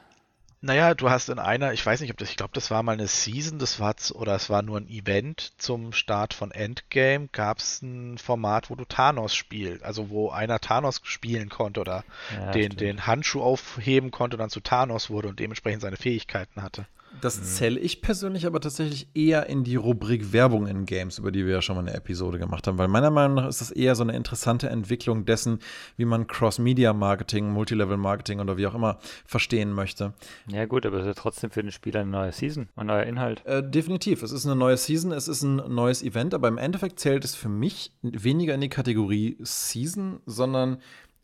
[0.61, 2.93] Naja, du hast in einer, ich weiß nicht, ob das, ich glaube, das war mal
[2.93, 7.59] eine Season, das war, oder es war nur ein Event zum Start von Endgame, gab
[7.59, 12.03] es ein Format, wo du Thanos spielst, also wo einer Thanos spielen konnte oder
[12.35, 16.63] ja, den, den Handschuh aufheben konnte und dann zu Thanos wurde und dementsprechend seine Fähigkeiten
[16.63, 16.87] hatte.
[17.21, 17.45] Das mhm.
[17.45, 21.55] zähle ich persönlich aber tatsächlich eher in die Rubrik Werbung in Games, über die wir
[21.55, 24.03] ja schon mal eine Episode gemacht haben, weil meiner Meinung nach ist das eher so
[24.03, 25.59] eine interessante Entwicklung dessen,
[25.97, 30.13] wie man Cross-Media-Marketing, Multilevel-Marketing oder wie auch immer verstehen möchte.
[30.49, 33.05] Ja gut, aber es ist ja trotzdem für den Spieler eine neue Season, ein neuer
[33.05, 33.45] Inhalt.
[33.47, 37.01] Äh, definitiv, es ist eine neue Season, es ist ein neues Event, aber im Endeffekt
[37.01, 40.79] zählt es für mich weniger in die Kategorie Season, sondern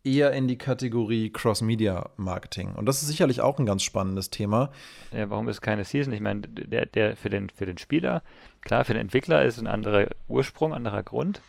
[0.05, 2.75] eher in die Kategorie Cross-Media-Marketing.
[2.75, 4.73] Und das ist sicherlich auch ein ganz spannendes Thema.
[5.13, 6.13] Ja, warum ist keine Season?
[6.13, 8.23] Ich meine, der, der für, den, für den Spieler,
[8.63, 11.43] klar, für den Entwickler ist ein anderer Ursprung, anderer Grund.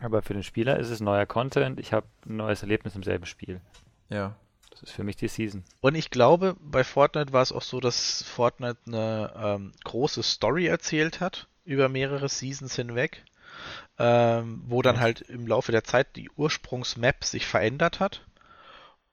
[0.00, 1.78] Aber für den Spieler ist es neuer Content.
[1.78, 3.60] Ich habe ein neues Erlebnis im selben Spiel.
[4.08, 4.34] Ja.
[4.70, 5.62] Das ist für mich die Season.
[5.80, 10.66] Und ich glaube, bei Fortnite war es auch so, dass Fortnite eine ähm, große Story
[10.66, 13.24] erzählt hat über mehrere Seasons hinweg.
[13.98, 18.26] Ähm, wo dann halt im Laufe der Zeit die Ursprungsmap sich verändert hat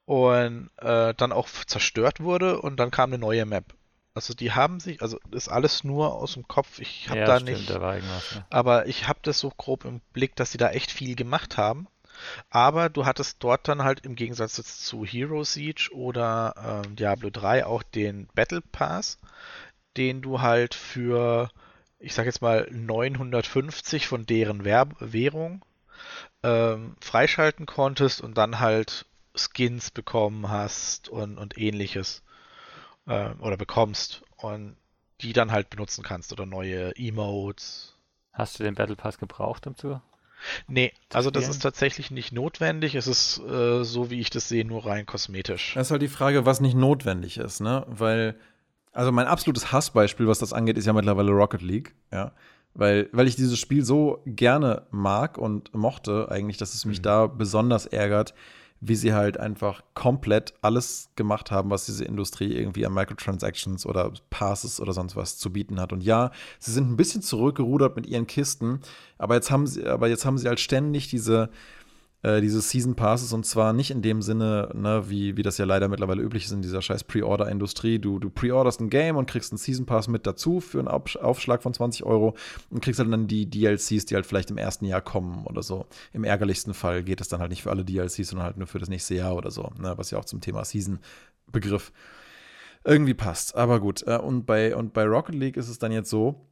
[0.06, 3.74] und äh, dann auch zerstört wurde und dann kam eine neue Map.
[4.14, 6.80] Also die haben sich, also ist alles nur aus dem Kopf.
[6.80, 7.80] Ich habe Ja, da stimmt, nicht, da.
[7.80, 8.02] Ne?
[8.50, 11.88] aber ich habe das so grob im Blick, dass sie da echt viel gemacht haben.
[12.50, 17.30] Aber du hattest dort dann halt im Gegensatz jetzt zu Hero Siege oder ähm, Diablo
[17.30, 19.18] 3 auch den Battle Pass,
[19.98, 21.50] den du halt für,
[22.02, 25.64] ich sag jetzt mal 950 von deren Werb Währung
[26.44, 32.24] ähm, freischalten konntest und dann halt Skins bekommen hast und, und ähnliches
[33.08, 34.76] äh, oder bekommst und
[35.22, 37.98] die dann halt benutzen kannst oder neue Emotes.
[38.34, 40.02] Hast du den Battle Pass gebraucht, um zu?
[40.68, 42.96] Nee, also das ist tatsächlich nicht notwendig.
[42.96, 45.74] Es ist, äh, so wie ich das sehe, nur rein kosmetisch.
[45.76, 47.86] Das ist halt die Frage, was nicht notwendig ist, ne?
[47.88, 48.36] Weil,
[48.94, 52.32] also mein absolutes Hassbeispiel, was das angeht, ist ja mittlerweile Rocket League, ja.
[52.74, 57.04] Weil, weil ich dieses Spiel so gerne mag und mochte, eigentlich, dass es mich Mhm.
[57.04, 58.34] da besonders ärgert,
[58.80, 64.12] wie sie halt einfach komplett alles gemacht haben, was diese Industrie irgendwie an Microtransactions oder
[64.30, 65.94] Passes oder sonst was zu bieten hat.
[65.94, 68.80] Und ja, sie sind ein bisschen zurückgerudert mit ihren Kisten,
[69.18, 71.50] aber jetzt haben sie, aber jetzt haben sie halt ständig diese,
[72.24, 75.66] äh, diese Season Passes und zwar nicht in dem Sinne, ne, wie, wie das ja
[75.66, 78.00] leider mittlerweile üblich ist in dieser scheiß Pre-Order-Industrie.
[78.00, 81.16] Du, du pre-orderst ein Game und kriegst einen Season Pass mit dazu für einen Auf-
[81.16, 82.36] Aufschlag von 20 Euro
[82.70, 85.86] und kriegst halt dann die DLCs, die halt vielleicht im ersten Jahr kommen oder so.
[86.14, 88.80] Im ärgerlichsten Fall geht es dann halt nicht für alle DLCs, sondern halt nur für
[88.80, 91.92] das nächste Jahr oder so, ne, was ja auch zum Thema Season-Begriff
[92.84, 93.56] irgendwie passt.
[93.56, 96.48] Aber gut, äh, und, bei, und bei Rocket League ist es dann jetzt so,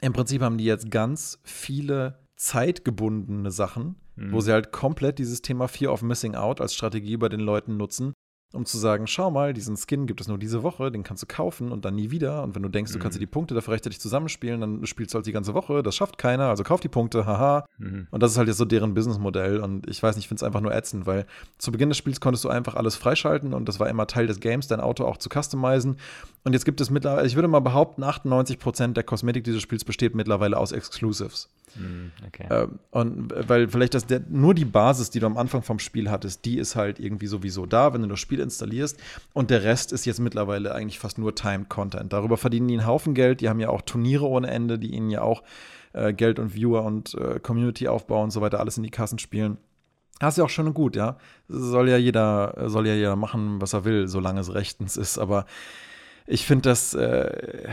[0.00, 4.32] im Prinzip haben die jetzt ganz viele zeitgebundene Sachen, Mhm.
[4.32, 7.76] wo sie halt komplett dieses Thema Fear of Missing Out als Strategie bei den Leuten
[7.76, 8.12] nutzen,
[8.52, 11.26] um zu sagen, schau mal, diesen Skin gibt es nur diese Woche, den kannst du
[11.26, 12.44] kaufen und dann nie wieder.
[12.44, 13.26] Und wenn du denkst, du kannst dir Mhm.
[13.26, 16.44] die Punkte dafür rechtzeitig zusammenspielen, dann spielst du halt die ganze Woche, das schafft keiner,
[16.50, 17.66] also kauf die Punkte, haha.
[17.78, 18.06] Mhm.
[18.12, 19.58] Und das ist halt jetzt so deren Businessmodell.
[19.58, 21.26] Und ich weiß nicht, ich finde es einfach nur ätzend, weil
[21.58, 24.38] zu Beginn des Spiels konntest du einfach alles freischalten und das war immer Teil des
[24.38, 25.96] Games, dein Auto auch zu customizen.
[26.44, 30.14] Und jetzt gibt es mittlerweile, ich würde mal behaupten, 98% der Kosmetik dieses Spiels besteht
[30.14, 31.48] mittlerweile aus Exclusives.
[31.76, 32.12] Mhm.
[32.26, 32.46] Okay.
[32.50, 36.10] Ähm, und weil vielleicht das der, nur die Basis, die du am Anfang vom Spiel
[36.10, 38.98] hattest, die ist halt irgendwie sowieso da, wenn du das Spiel installierst.
[39.32, 42.12] Und der Rest ist jetzt mittlerweile eigentlich fast nur Timed Content.
[42.12, 43.40] Darüber verdienen die einen Haufen Geld.
[43.40, 45.42] Die haben ja auch Turniere ohne Ende, die ihnen ja auch
[45.92, 49.58] äh, Geld und Viewer und äh, Community-Aufbau und so weiter alles in die Kassen spielen.
[50.20, 51.16] Das ist ja auch schön und gut, ja.
[51.48, 55.18] Soll ja jeder, soll ja jeder machen, was er will, solange es rechtens ist.
[55.18, 55.44] Aber
[56.26, 57.68] ich finde das, äh,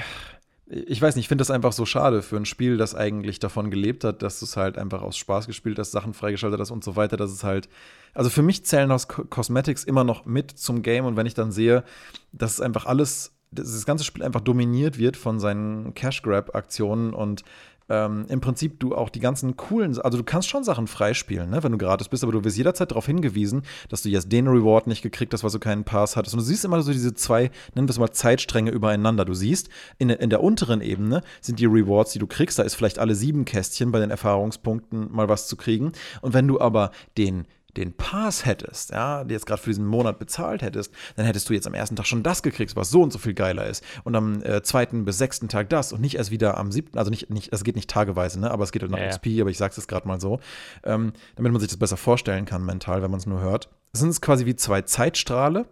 [0.73, 3.69] ich weiß nicht, ich finde das einfach so schade für ein Spiel, das eigentlich davon
[3.71, 6.81] gelebt hat, dass du es halt einfach aus Spaß gespielt hast, Sachen freigeschaltet hast und
[6.81, 7.17] so weiter.
[7.17, 7.67] Das ist halt,
[8.13, 11.33] also für mich zählen aus Co- Cosmetics immer noch mit zum Game und wenn ich
[11.33, 11.83] dann sehe,
[12.31, 17.43] dass es einfach alles, dass das ganze Spiel einfach dominiert wird von seinen Cash-Grab-Aktionen und
[17.91, 21.61] ähm, im Prinzip du auch die ganzen coolen, also du kannst schon Sachen freispielen, ne,
[21.61, 24.87] wenn du gratis bist, aber du wirst jederzeit darauf hingewiesen, dass du jetzt den Reward
[24.87, 26.33] nicht gekriegt hast, weil du keinen Pass hattest.
[26.33, 29.25] Und du siehst immer so diese zwei, nennen wir es mal Zeitstränge übereinander.
[29.25, 32.75] Du siehst, in, in der unteren Ebene sind die Rewards, die du kriegst, da ist
[32.75, 35.91] vielleicht alle sieben Kästchen bei den Erfahrungspunkten mal was zu kriegen.
[36.21, 37.45] Und wenn du aber den
[37.77, 41.53] den Pass hättest, ja, die jetzt gerade für diesen Monat bezahlt hättest, dann hättest du
[41.53, 43.83] jetzt am ersten Tag schon das gekriegt, was so und so viel geiler ist.
[44.03, 47.09] Und am äh, zweiten bis sechsten Tag das und nicht erst wieder am siebten, also
[47.09, 49.11] nicht, nicht, es geht nicht tageweise, ne, aber es geht halt nach Ja, ja.
[49.11, 50.39] XP, aber ich sag's jetzt gerade mal so,
[50.83, 53.69] ähm, damit man sich das besser vorstellen kann mental, wenn man es nur hört.
[53.93, 55.65] Es sind quasi wie zwei Zeitstrahle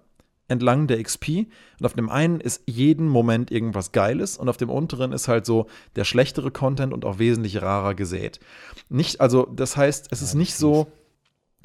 [0.49, 1.47] entlang der XP
[1.79, 5.45] und auf dem einen ist jeden Moment irgendwas Geiles und auf dem unteren ist halt
[5.45, 8.39] so der schlechtere Content und auch wesentlich rarer gesät.
[8.89, 10.87] Nicht, also das heißt, es ist nicht so,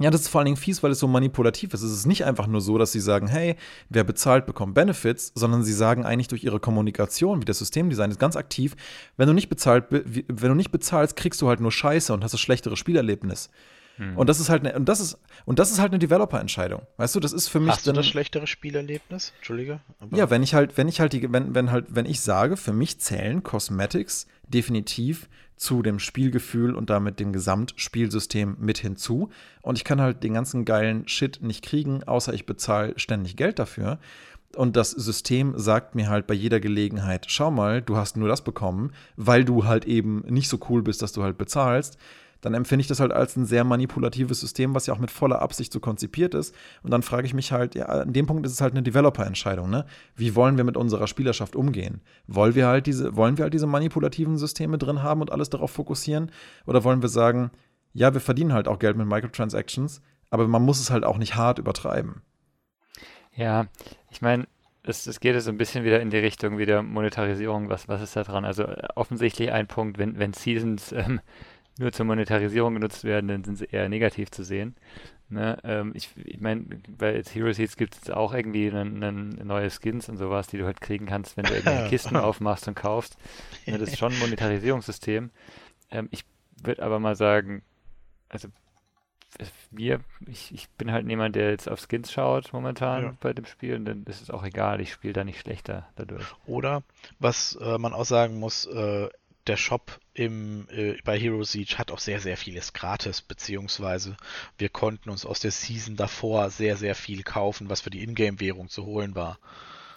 [0.00, 1.82] ja, das ist vor allen Dingen fies, weil es so manipulativ ist.
[1.82, 3.54] Es ist nicht einfach nur so, dass sie sagen, hey,
[3.88, 8.18] wer bezahlt, bekommt Benefits, sondern sie sagen eigentlich durch ihre Kommunikation, wie das Systemdesign ist,
[8.18, 8.74] ganz aktiv,
[9.16, 12.32] wenn du nicht bezahlt, wenn du nicht bezahlst, kriegst du halt nur Scheiße und hast
[12.32, 13.50] das schlechtere Spielerlebnis.
[13.96, 14.16] Hm.
[14.18, 16.82] Und das ist halt ne, und das ist und das ist halt eine Developer-Entscheidung.
[16.96, 19.32] Weißt du, das ist für mich Hast du dann- das schlechtere Spielerlebnis?
[19.36, 19.80] Entschuldige.
[20.12, 22.72] ja, wenn ich halt, wenn ich halt die, wenn, wenn halt, wenn ich sage, für
[22.72, 29.30] mich zählen Cosmetics definitiv zu dem Spielgefühl und damit dem Gesamtspielsystem mit hinzu.
[29.62, 33.58] Und ich kann halt den ganzen geilen Shit nicht kriegen, außer ich bezahle ständig Geld
[33.58, 33.98] dafür.
[34.56, 38.42] Und das System sagt mir halt bei jeder Gelegenheit, schau mal, du hast nur das
[38.42, 41.98] bekommen, weil du halt eben nicht so cool bist, dass du halt bezahlst
[42.44, 45.40] dann empfinde ich das halt als ein sehr manipulatives System, was ja auch mit voller
[45.40, 46.54] Absicht so konzipiert ist.
[46.82, 49.70] Und dann frage ich mich halt, ja, an dem Punkt ist es halt eine Developer-Entscheidung,
[49.70, 49.86] ne?
[50.14, 52.02] Wie wollen wir mit unserer Spielerschaft umgehen?
[52.26, 55.70] Wollen wir halt diese, wollen wir halt diese manipulativen Systeme drin haben und alles darauf
[55.70, 56.30] fokussieren?
[56.66, 57.50] Oder wollen wir sagen,
[57.94, 61.36] ja, wir verdienen halt auch Geld mit Microtransactions, aber man muss es halt auch nicht
[61.36, 62.20] hart übertreiben.
[63.34, 63.68] Ja,
[64.10, 64.46] ich meine,
[64.82, 67.70] es, es geht jetzt ein bisschen wieder in die Richtung wieder Monetarisierung.
[67.70, 68.44] Was, was ist da dran?
[68.44, 71.20] Also äh, offensichtlich ein Punkt, wenn, wenn Seasons ähm,
[71.78, 74.76] nur zur Monetarisierung genutzt werden, dann sind sie eher negativ zu sehen.
[75.28, 75.58] Ne?
[75.64, 80.16] Ähm, ich ich meine, bei Hero Seeds gibt es auch irgendwie eine, neue Skins und
[80.16, 83.16] sowas, die du halt kriegen kannst, wenn du irgendwelche Kisten aufmachst und kaufst.
[83.66, 83.78] Ne?
[83.78, 85.30] Das ist schon ein Monetarisierungssystem.
[85.90, 86.24] Ähm, ich
[86.62, 87.62] würde aber mal sagen,
[88.28, 88.48] also
[89.70, 93.16] wir, ich, ich bin halt niemand, der jetzt auf Skins schaut momentan ja.
[93.20, 96.24] bei dem Spiel und dann ist es auch egal, ich spiele da nicht schlechter dadurch.
[96.46, 96.82] Oder,
[97.18, 99.08] was äh, man auch sagen muss, äh,
[99.46, 104.16] der Shop im, äh, bei Hero Siege hat auch sehr, sehr vieles gratis, beziehungsweise
[104.58, 108.68] wir konnten uns aus der Season davor sehr, sehr viel kaufen, was für die Ingame-Währung
[108.68, 109.38] zu holen war.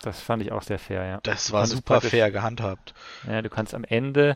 [0.01, 1.19] Das fand ich auch sehr fair, ja.
[1.23, 2.93] Das war super fair gehandhabt.
[3.27, 4.35] Ja, du kannst am Ende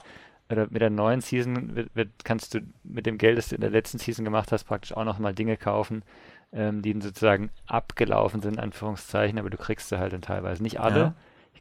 [0.50, 3.62] oder mit der neuen Season wird, wird, kannst du mit dem Geld, das du in
[3.62, 6.04] der letzten Season gemacht hast, praktisch auch nochmal Dinge kaufen,
[6.52, 10.62] ähm, die sozusagen abgelaufen sind, in Anführungszeichen, aber du kriegst sie halt dann teilweise.
[10.62, 11.16] Nicht alle,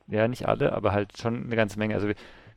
[0.09, 0.23] ja.
[0.23, 1.95] ja, nicht alle, aber halt schon eine ganze Menge.
[1.95, 2.11] Also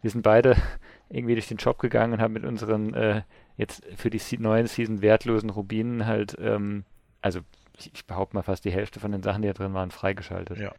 [0.03, 0.55] wir, sind beide
[1.09, 3.23] irgendwie durch den Shop gegangen und haben mit unseren äh,
[3.57, 6.85] jetzt für die neuen Season wertlosen Rubinen halt, ähm,
[7.21, 7.39] also
[7.77, 10.59] ich, ich behaupte mal fast die Hälfte von den Sachen, die da drin waren, freigeschaltet.
[10.59, 10.73] Ja.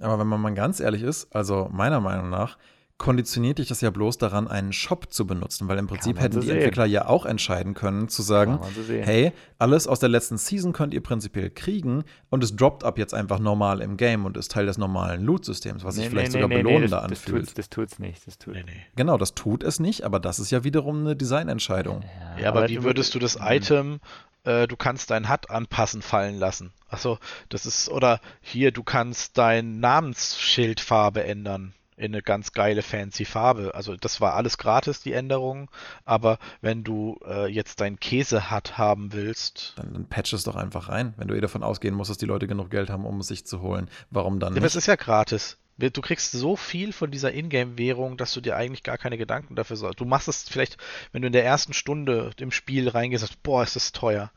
[0.00, 2.58] Aber wenn man mal ganz ehrlich ist, also meiner Meinung nach,
[2.98, 6.46] konditioniert dich das ja bloß daran, einen Shop zu benutzen, weil im Prinzip hätten die
[6.46, 6.56] sehen.
[6.56, 11.02] Entwickler ja auch entscheiden können, zu sagen, hey, alles aus der letzten Season könnt ihr
[11.02, 14.78] prinzipiell kriegen und es droppt ab jetzt einfach normal im Game und ist Teil des
[14.78, 17.58] normalen Loot-Systems, was nee, sich vielleicht nee, sogar nee, belohnender das, anfühlt.
[17.58, 18.26] Das, tut es nicht.
[18.26, 18.54] Das tut
[18.94, 22.02] Genau, das tut es nicht, aber das ist ja wiederum eine Designentscheidung.
[22.02, 23.98] Ja, ja aber, aber wie würdest du das Item
[24.44, 26.72] äh, du kannst dein HUD anpassen fallen lassen.
[26.88, 33.24] Achso, das ist, oder hier, du kannst dein Namensschildfarbe ändern in eine ganz geile fancy
[33.24, 33.74] Farbe.
[33.74, 35.68] Also das war alles gratis, die Änderungen.
[36.04, 39.74] Aber wenn du äh, jetzt dein Käse-Hut haben willst.
[39.76, 41.14] Dann, dann patch es doch einfach rein.
[41.16, 43.46] Wenn du eh davon ausgehen musst, dass die Leute genug Geld haben, um es sich
[43.46, 43.88] zu holen.
[44.10, 44.60] Warum dann nicht?
[44.60, 45.58] Ja, das ist ja gratis.
[45.76, 49.76] Du kriegst so viel von dieser Ingame-Währung, dass du dir eigentlich gar keine Gedanken dafür
[49.76, 49.98] sollst.
[49.98, 50.76] Du machst es vielleicht,
[51.10, 54.30] wenn du in der ersten Stunde im Spiel reingehst, sagst, boah, ist das teuer.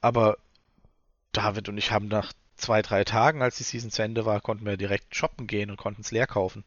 [0.00, 0.36] Aber
[1.32, 4.66] David und ich haben nach zwei, drei Tagen, als die Season zu Ende war, konnten
[4.66, 6.64] wir direkt shoppen gehen und konnten es leer kaufen.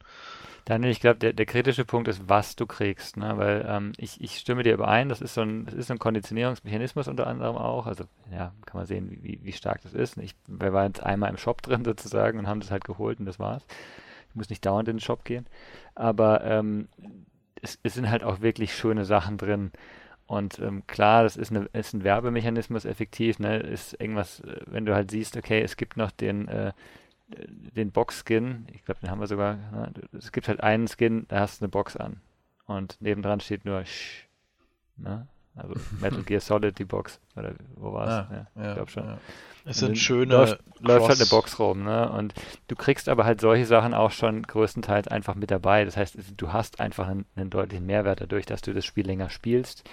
[0.64, 3.16] Daniel, ich glaube, der, der, kritische Punkt ist, was du kriegst.
[3.16, 3.38] Ne?
[3.38, 5.98] Weil ähm, ich, ich stimme dir überein, das ist, so ein, das ist so ein
[5.98, 7.86] Konditionierungsmechanismus unter anderem auch.
[7.86, 10.18] Also, ja, kann man sehen, wie, wie stark das ist.
[10.18, 13.24] Ich, wir waren jetzt einmal im Shop drin sozusagen und haben das halt geholt und
[13.24, 13.64] das war's.
[14.28, 15.46] Ich muss nicht dauernd in den Shop gehen.
[15.94, 16.88] Aber ähm,
[17.62, 19.72] es, es sind halt auch wirklich schöne Sachen drin.
[20.28, 23.38] Und ähm, klar, das ist, eine, ist ein Werbemechanismus effektiv.
[23.38, 23.58] Ne?
[23.58, 26.72] Ist irgendwas, äh, wenn du halt siehst, okay, es gibt noch den äh,
[27.28, 29.92] den Box-Skin, ich glaube, den haben wir sogar, ne?
[30.12, 32.20] es gibt halt einen Skin, da hast du eine Box an.
[32.66, 34.26] Und nebendran steht nur Sh,
[34.96, 35.26] ne?
[35.54, 37.20] Also Metal Gear Solid, die Box.
[37.36, 38.10] Oder wo war es?
[38.10, 39.04] Ah, ja, ja, ich glaube schon.
[39.04, 39.18] Ja.
[39.64, 40.34] Es sind schöne.
[40.34, 42.10] Läuft, läuft, halt eine Box rum, ne?
[42.10, 42.32] Und
[42.68, 45.84] du kriegst aber halt solche Sachen auch schon größtenteils einfach mit dabei.
[45.84, 49.30] Das heißt, du hast einfach einen, einen deutlichen Mehrwert dadurch, dass du das Spiel länger
[49.30, 49.88] spielst,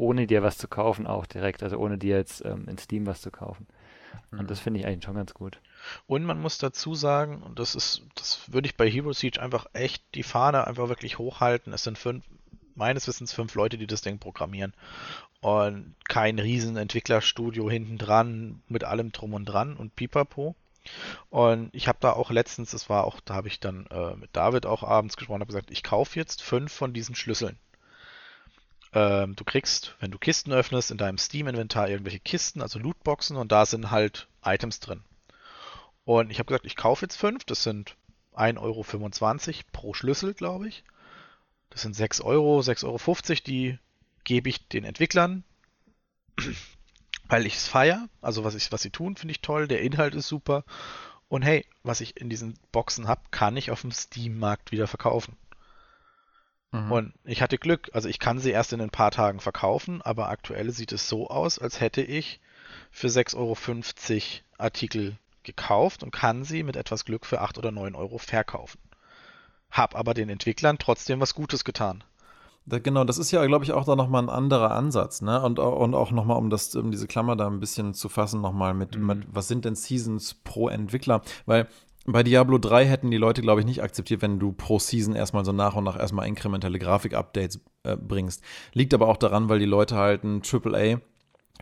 [0.00, 1.62] ohne dir was zu kaufen, auch direkt.
[1.62, 3.66] Also ohne dir jetzt ähm, in Steam was zu kaufen.
[4.32, 4.46] Und mhm.
[4.46, 5.60] das finde ich eigentlich schon ganz gut.
[6.06, 9.66] Und man muss dazu sagen, und das ist, das würde ich bei Hero Siege einfach
[9.72, 11.72] echt die Fahne einfach wirklich hochhalten.
[11.72, 12.24] Es sind fünf,
[12.74, 14.72] meines Wissens fünf Leute, die das Ding programmieren.
[15.42, 20.54] Und kein riesen Entwicklerstudio hinten dran mit allem drum und dran und pipapo.
[21.28, 24.30] Und ich habe da auch letztens, das war auch, da habe ich dann äh, mit
[24.32, 27.58] David auch abends gesprochen, habe gesagt, ich kaufe jetzt fünf von diesen Schlüsseln.
[28.92, 33.52] Ähm, du kriegst, wenn du Kisten öffnest, in deinem Steam-Inventar irgendwelche Kisten, also Lootboxen, und
[33.52, 35.02] da sind halt Items drin.
[36.04, 37.96] Und ich habe gesagt, ich kaufe jetzt fünf, das sind
[38.34, 40.82] 1,25 Euro pro Schlüssel, glaube ich.
[41.70, 43.78] Das sind 6 Euro, 6,50 Euro, die
[44.24, 45.44] gebe ich den Entwicklern,
[47.28, 48.08] weil ich es feiere.
[48.20, 49.68] Also was, ich, was sie tun, finde ich toll.
[49.68, 50.64] Der Inhalt ist super.
[51.28, 55.36] Und hey, was ich in diesen Boxen habe, kann ich auf dem Steam-Markt wieder verkaufen.
[56.72, 56.92] Mhm.
[56.92, 57.90] Und ich hatte Glück.
[57.92, 61.28] Also ich kann sie erst in ein paar Tagen verkaufen, aber aktuell sieht es so
[61.28, 62.40] aus, als hätte ich
[62.90, 63.56] für 6,50 Euro
[64.58, 68.78] Artikel gekauft und kann sie mit etwas Glück für 8 oder 9 Euro verkaufen.
[69.70, 72.04] Hab aber den Entwicklern trotzdem was Gutes getan.
[72.66, 75.42] Da, genau, das ist ja, glaube ich, auch da nochmal ein anderer Ansatz, ne?
[75.42, 78.74] Und, und auch nochmal, um das, um diese Klammer da ein bisschen zu fassen, nochmal
[78.74, 79.06] mit, mhm.
[79.06, 81.22] mit, was sind denn Seasons pro Entwickler?
[81.46, 81.68] Weil
[82.12, 85.44] bei Diablo 3 hätten die Leute, glaube ich, nicht akzeptiert, wenn du pro Season erstmal
[85.44, 88.42] so nach und nach erstmal inkrementelle Grafik-Updates äh, bringst.
[88.72, 91.00] Liegt aber auch daran, weil die Leute halt ein AAA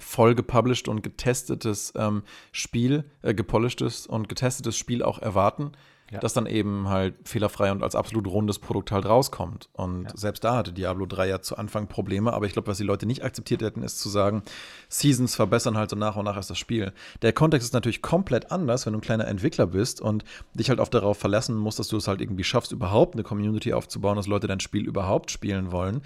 [0.00, 5.72] voll gepublished und getestetes ähm, Spiel, äh, gepolishtes und getestetes Spiel auch erwarten.
[6.10, 6.18] Ja.
[6.20, 9.68] das dann eben halt fehlerfrei und als absolut rundes Produkt halt rauskommt.
[9.72, 10.16] Und ja.
[10.16, 13.06] selbst da hatte Diablo 3 ja zu Anfang Probleme, aber ich glaube, was die Leute
[13.06, 14.42] nicht akzeptiert hätten, ist zu sagen,
[14.88, 16.92] Seasons verbessern halt so nach und nach erst das Spiel.
[17.22, 20.80] Der Kontext ist natürlich komplett anders, wenn du ein kleiner Entwickler bist und dich halt
[20.80, 24.26] auch darauf verlassen musst, dass du es halt irgendwie schaffst, überhaupt eine Community aufzubauen, dass
[24.26, 26.02] Leute dein Spiel überhaupt spielen wollen.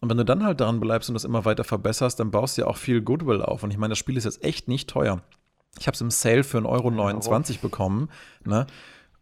[0.00, 2.62] Und wenn du dann halt daran bleibst und das immer weiter verbesserst, dann baust du
[2.62, 3.62] ja auch viel Goodwill auf.
[3.62, 5.22] Und ich meine, das Spiel ist jetzt echt nicht teuer.
[5.78, 8.08] Ich habe es im Sale für 1,29 Euro bekommen.
[8.44, 8.66] Ne?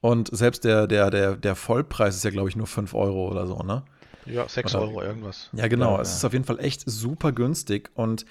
[0.06, 3.48] Und selbst der, der, der, der Vollpreis ist ja, glaube ich, nur 5 Euro oder
[3.48, 3.82] so, ne?
[4.24, 5.50] Ja, 6 oder, Euro irgendwas.
[5.52, 5.96] Ja, genau.
[5.96, 7.90] Ja, es ist auf jeden Fall echt super günstig.
[7.94, 8.24] Und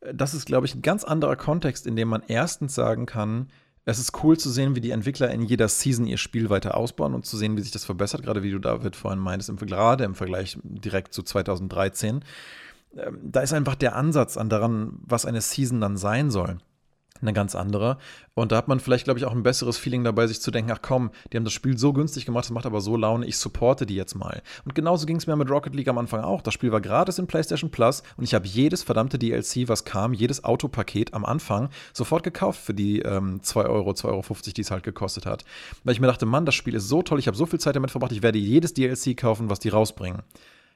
[0.00, 3.48] äh, das ist, glaube ich, ein ganz anderer Kontext, in dem man erstens sagen kann,
[3.86, 7.14] es ist cool zu sehen, wie die Entwickler in jeder Season ihr Spiel weiter ausbauen
[7.14, 10.04] und zu sehen, wie sich das verbessert, gerade wie du David vorhin meintest, im, gerade
[10.04, 12.26] im Vergleich direkt zu 2013.
[12.94, 16.58] Ähm, da ist einfach der Ansatz an daran, was eine Season dann sein soll
[17.22, 17.98] eine ganz andere.
[18.34, 20.70] Und da hat man vielleicht, glaube ich, auch ein besseres Feeling dabei, sich zu denken,
[20.72, 23.36] ach komm, die haben das Spiel so günstig gemacht, das macht aber so Laune, ich
[23.36, 24.42] supporte die jetzt mal.
[24.64, 26.42] Und genauso ging es mir mit Rocket League am Anfang auch.
[26.42, 30.12] Das Spiel war gratis in PlayStation Plus und ich habe jedes verdammte DLC, was kam,
[30.12, 34.24] jedes Autopaket am Anfang sofort gekauft für die ähm, 2 Euro, 2,50 Euro,
[34.56, 35.44] die es halt gekostet hat.
[35.84, 37.76] Weil ich mir dachte, Mann, das Spiel ist so toll, ich habe so viel Zeit
[37.76, 40.22] damit verbracht, ich werde jedes DLC kaufen, was die rausbringen.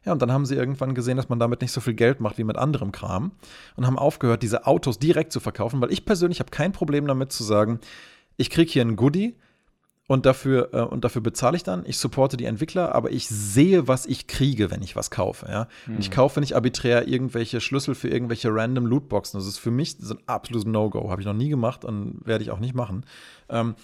[0.06, 2.38] Ja, und dann haben sie irgendwann gesehen, dass man damit nicht so viel Geld macht
[2.38, 3.32] wie mit anderem Kram
[3.74, 7.32] und haben aufgehört, diese Autos direkt zu verkaufen, weil ich persönlich habe kein Problem damit
[7.32, 7.80] zu sagen,
[8.36, 9.34] ich kriege hier ein Goodie
[10.06, 11.84] und dafür, äh, und dafür bezahle ich dann.
[11.86, 15.46] Ich supporte die Entwickler, aber ich sehe, was ich kriege, wenn ich was kaufe.
[15.48, 15.66] Ja?
[15.86, 15.96] Hm.
[15.98, 19.40] Ich kaufe nicht arbiträr irgendwelche Schlüssel für irgendwelche random Lootboxen.
[19.40, 21.10] Das ist für mich so ein absolutes No-Go.
[21.10, 23.04] Habe ich noch nie gemacht und werde ich auch nicht machen.
[23.48, 23.74] Ähm,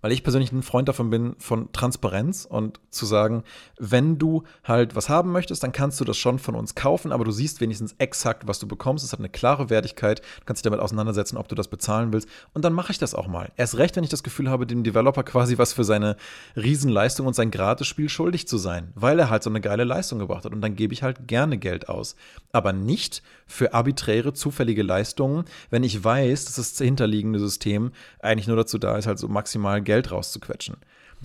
[0.00, 3.42] weil ich persönlich ein Freund davon bin, von Transparenz und zu sagen,
[3.78, 7.24] wenn du halt was haben möchtest, dann kannst du das schon von uns kaufen, aber
[7.24, 9.04] du siehst wenigstens exakt, was du bekommst.
[9.04, 12.28] Es hat eine klare Wertigkeit, du kannst dich damit auseinandersetzen, ob du das bezahlen willst.
[12.52, 13.50] Und dann mache ich das auch mal.
[13.56, 16.16] Erst recht, wenn ich das Gefühl habe, dem Developer quasi was für seine
[16.56, 20.44] Riesenleistung und sein Gratis-Spiel schuldig zu sein, weil er halt so eine geile Leistung gebracht
[20.44, 20.52] hat.
[20.52, 22.16] Und dann gebe ich halt gerne Geld aus.
[22.52, 28.56] Aber nicht für arbiträre, zufällige Leistungen, wenn ich weiß, dass das hinterliegende System eigentlich nur
[28.56, 30.76] dazu da ist, halt so maximal Geld rauszuquetschen.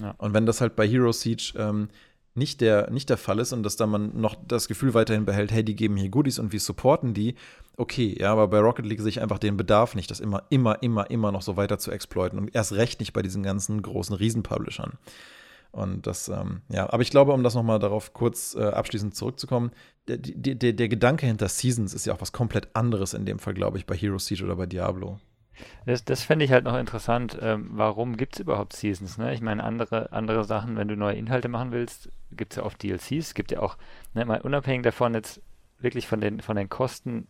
[0.01, 0.15] Ja.
[0.17, 1.89] Und wenn das halt bei Hero Siege ähm,
[2.33, 5.51] nicht, der, nicht der Fall ist und dass da man noch das Gefühl weiterhin behält,
[5.51, 7.35] hey, die geben hier Goodies und wir supporten die,
[7.75, 10.81] okay, ja, aber bei Rocket League sehe ich einfach den Bedarf nicht, das immer, immer,
[10.81, 14.15] immer, immer noch so weiter zu exploiten und erst recht nicht bei diesen ganzen großen
[14.15, 14.93] Riesen-Publishern.
[15.71, 19.71] Und das, ähm, ja, aber ich glaube, um das nochmal darauf kurz äh, abschließend zurückzukommen,
[20.07, 23.53] der, der, der Gedanke hinter Seasons ist ja auch was komplett anderes in dem Fall,
[23.53, 25.19] glaube ich, bei Hero Siege oder bei Diablo.
[25.85, 27.37] Das, das fände ich halt noch interessant.
[27.41, 29.17] Ähm, warum gibt es überhaupt Seasons?
[29.17, 29.33] Ne?
[29.33, 32.81] Ich meine, andere, andere Sachen, wenn du neue Inhalte machen willst, gibt es ja oft
[32.81, 33.11] DLCs.
[33.11, 33.77] Es gibt ja auch,
[34.13, 35.41] ne, mal unabhängig davon jetzt
[35.79, 37.27] wirklich von den, von den Kosten,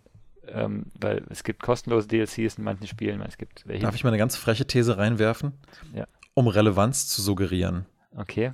[0.48, 3.22] ähm, weil es gibt kostenlose DLCs in manchen Spielen.
[3.22, 3.84] Es gibt welche.
[3.84, 5.54] Darf ich mal eine ganz freche These reinwerfen?
[5.94, 6.06] Ja.
[6.34, 7.86] Um Relevanz zu suggerieren.
[8.16, 8.54] Okay.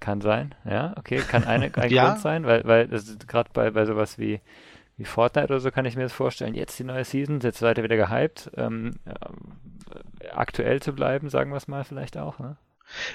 [0.00, 2.10] Kann sein, ja, okay, kann eine, ein ja.
[2.10, 4.40] Grund sein, weil, weil das gerade bei, bei sowas wie
[4.96, 6.54] wie Fortnite oder so kann ich mir das vorstellen.
[6.54, 8.50] Jetzt die neue Season, jetzt weiter wieder gehypt.
[8.56, 12.38] Ähm, äh, aktuell zu bleiben, sagen wir es mal vielleicht auch.
[12.38, 12.56] Ne?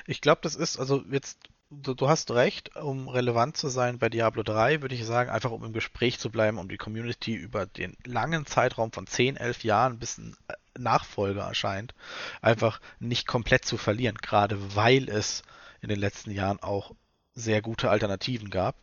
[0.05, 1.39] Ich glaube, das ist, also jetzt,
[1.69, 5.51] du, du, hast recht, um relevant zu sein bei Diablo 3, würde ich sagen, einfach
[5.51, 9.63] um im Gespräch zu bleiben, um die Community über den langen Zeitraum von 10, 11
[9.63, 11.93] Jahren bis ein äh, Nachfolger erscheint,
[12.41, 15.43] einfach nicht komplett zu verlieren, gerade weil es
[15.81, 16.93] in den letzten Jahren auch
[17.35, 18.75] sehr gute Alternativen gab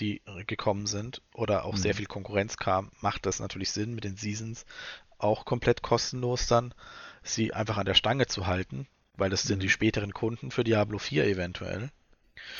[0.00, 1.78] die gekommen sind oder auch mhm.
[1.78, 4.64] sehr viel Konkurrenz kam, macht das natürlich Sinn, mit den Seasons
[5.18, 6.74] auch komplett kostenlos dann
[7.22, 9.48] sie einfach an der Stange zu halten, weil das mhm.
[9.48, 11.90] sind die späteren Kunden für Diablo 4 eventuell.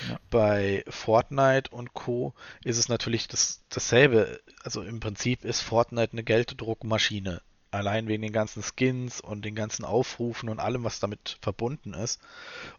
[0.09, 0.19] Ja.
[0.29, 2.33] Bei Fortnite und Co.
[2.63, 4.41] ist es natürlich das, dasselbe.
[4.63, 7.41] Also im Prinzip ist Fortnite eine Gelddruckmaschine.
[7.71, 12.19] Allein wegen den ganzen Skins und den ganzen Aufrufen und allem, was damit verbunden ist.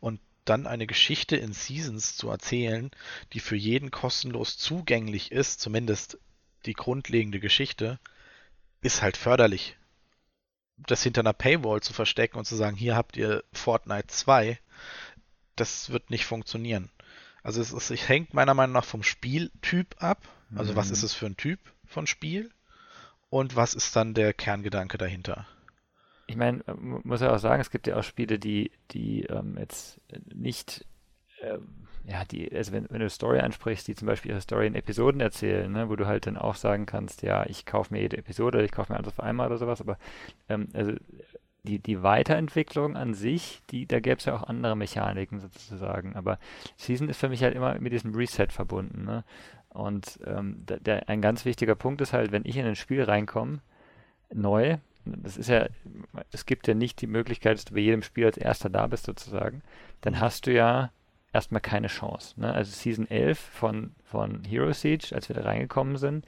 [0.00, 2.90] Und dann eine Geschichte in Seasons zu erzählen,
[3.32, 6.18] die für jeden kostenlos zugänglich ist, zumindest
[6.66, 8.00] die grundlegende Geschichte,
[8.82, 9.76] ist halt förderlich.
[10.76, 14.58] Das hinter einer Paywall zu verstecken und zu sagen, hier habt ihr Fortnite 2,
[15.54, 16.90] das wird nicht funktionieren.
[17.44, 20.26] Also es, ist, es hängt meiner Meinung nach vom Spieltyp ab.
[20.56, 20.76] Also mhm.
[20.76, 22.50] was ist es für ein Typ von Spiel?
[23.28, 25.46] Und was ist dann der Kerngedanke dahinter?
[26.30, 30.00] Ich meine, muss ja auch sagen, es gibt ja auch Spiele, die, die ähm, jetzt
[30.32, 30.86] nicht,
[31.42, 34.76] ähm, ja, die, also wenn, wenn du Story ansprichst, die zum Beispiel ihre Story in
[34.76, 38.16] Episoden erzählen, ne, wo du halt dann auch sagen kannst, ja, ich kaufe mir jede
[38.16, 39.98] Episode, ich kaufe mir alles auf einmal oder sowas, aber
[40.48, 40.92] ähm, also
[41.64, 46.38] die, die Weiterentwicklung an sich, die, da gäbe es ja auch andere Mechaniken sozusagen, aber
[46.76, 49.24] Season ist für mich halt immer mit diesem Reset verbunden, ne?
[49.68, 53.02] Und ähm, der, der, ein ganz wichtiger Punkt ist halt, wenn ich in ein Spiel
[53.02, 53.60] reinkomme,
[54.32, 54.78] neu,
[55.18, 55.66] das ist ja,
[56.32, 59.06] es gibt ja nicht die Möglichkeit, dass du bei jedem Spiel als Erster da bist
[59.06, 59.62] sozusagen,
[60.00, 60.20] dann mhm.
[60.20, 60.90] hast du ja
[61.32, 62.40] erstmal keine Chance.
[62.40, 62.52] Ne?
[62.52, 66.26] Also Season 11 von, von Hero Siege, als wir da reingekommen sind,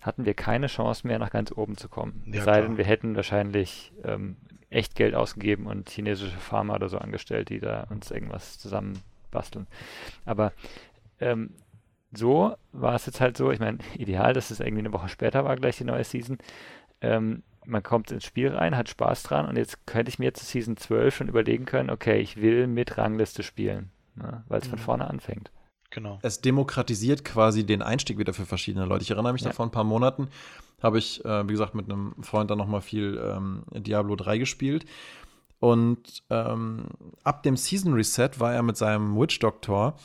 [0.00, 2.22] hatten wir keine Chance mehr, nach ganz oben zu kommen.
[2.26, 4.36] Ja, sei denn, wir hätten wahrscheinlich ähm,
[4.70, 9.00] echt Geld ausgegeben und chinesische Pharma oder so angestellt, die da uns irgendwas zusammen
[9.30, 9.66] basteln.
[10.24, 10.52] Aber
[11.18, 11.54] ähm,
[12.12, 15.44] so war es jetzt halt so, ich meine, ideal, dass es irgendwie eine Woche später
[15.44, 16.38] war, gleich die neue Season.
[17.00, 20.44] Ähm, man kommt ins Spiel rein, hat Spaß dran und jetzt könnte ich mir zu
[20.44, 24.70] Season 12 schon überlegen können, okay, ich will mit Rangliste spielen, ne, weil es mhm.
[24.70, 25.50] von vorne anfängt.
[25.90, 26.18] Genau.
[26.22, 29.02] Es demokratisiert quasi den Einstieg wieder für verschiedene Leute.
[29.02, 29.48] Ich erinnere mich ja.
[29.48, 30.28] da vor ein paar Monaten,
[30.82, 34.84] habe ich, äh, wie gesagt, mit einem Freund dann nochmal viel ähm, Diablo 3 gespielt.
[35.58, 36.88] Und ähm,
[37.24, 39.96] ab dem Season Reset war er mit seinem Witch Doctor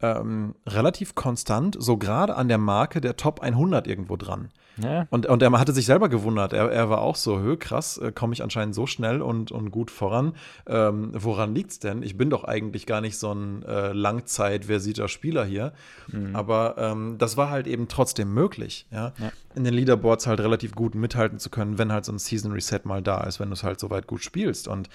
[0.00, 4.50] ähm, relativ konstant, so gerade an der Marke der Top 100 irgendwo dran.
[4.82, 5.06] Ja.
[5.10, 6.52] Und, und er hatte sich selber gewundert.
[6.52, 9.70] Er, er war auch so, hö, krass, äh, komme ich anscheinend so schnell und, und
[9.70, 10.34] gut voran.
[10.66, 12.02] Ähm, woran liegt's denn?
[12.02, 15.72] Ich bin doch eigentlich gar nicht so ein äh, langzeit-versierter Spieler hier.
[16.08, 16.34] Mhm.
[16.34, 19.12] Aber ähm, das war halt eben trotzdem möglich, ja?
[19.18, 19.32] ja?
[19.54, 22.80] In den Leaderboards halt relativ gut mithalten zu können, wenn halt so ein Season Reset
[22.84, 24.68] mal da ist, wenn du es halt so weit gut spielst.
[24.68, 24.88] Und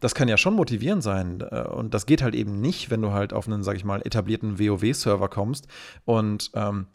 [0.00, 1.42] das kann ja schon motivierend sein.
[1.50, 4.02] Äh, und das geht halt eben nicht, wenn du halt auf einen, sag ich mal,
[4.02, 5.66] etablierten WoW-Server kommst
[6.04, 6.86] und ähm,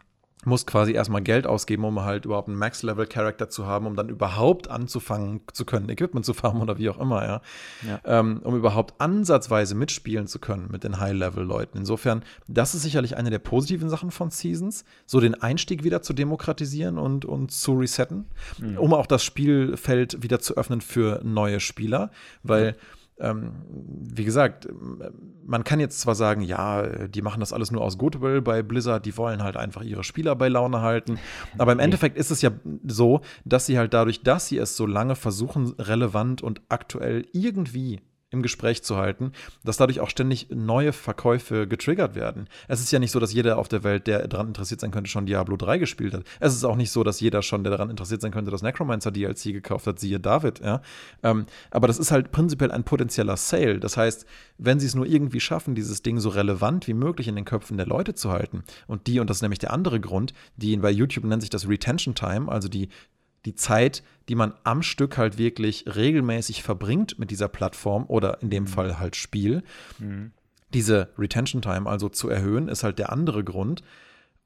[0.46, 4.70] musst quasi erstmal Geld ausgeben, um halt überhaupt einen Max-Level-Charakter zu haben, um dann überhaupt
[4.70, 7.40] anzufangen zu können, Equipment zu farmen oder wie auch immer, ja.
[7.86, 8.00] ja.
[8.04, 11.78] Ähm, um überhaupt ansatzweise mitspielen zu können mit den High-Level-Leuten.
[11.78, 16.12] Insofern, das ist sicherlich eine der positiven Sachen von Seasons, so den Einstieg wieder zu
[16.12, 18.26] demokratisieren und, und zu resetten,
[18.58, 18.78] mhm.
[18.78, 22.10] um auch das Spielfeld wieder zu öffnen für neue Spieler,
[22.44, 22.76] weil
[23.18, 24.68] wie gesagt,
[25.44, 29.06] man kann jetzt zwar sagen, ja, die machen das alles nur aus Goodwill bei Blizzard,
[29.06, 31.18] die wollen halt einfach ihre Spieler bei Laune halten.
[31.56, 32.50] Aber im Endeffekt ist es ja
[32.86, 38.00] so, dass sie halt dadurch, dass sie es so lange versuchen, relevant und aktuell irgendwie
[38.30, 42.48] im Gespräch zu halten, dass dadurch auch ständig neue Verkäufe getriggert werden.
[42.66, 45.08] Es ist ja nicht so, dass jeder auf der Welt, der daran interessiert sein könnte,
[45.08, 46.24] schon Diablo 3 gespielt hat.
[46.40, 49.12] Es ist auch nicht so, dass jeder schon, der daran interessiert sein könnte, das Necromancer
[49.12, 50.82] DLC gekauft hat, siehe David, ja.
[51.22, 53.78] Ähm, aber das ist halt prinzipiell ein potenzieller Sale.
[53.78, 54.26] Das heißt,
[54.58, 57.76] wenn sie es nur irgendwie schaffen, dieses Ding so relevant wie möglich in den Köpfen
[57.76, 60.90] der Leute zu halten, und die, und das ist nämlich der andere Grund, die bei
[60.90, 62.88] YouTube nennt sich das Retention Time, also die
[63.46, 68.50] die Zeit, die man am Stück halt wirklich regelmäßig verbringt mit dieser Plattform oder in
[68.50, 68.68] dem mhm.
[68.68, 69.62] Fall halt Spiel.
[69.98, 70.32] Mhm.
[70.74, 73.82] Diese Retention Time also zu erhöhen, ist halt der andere Grund.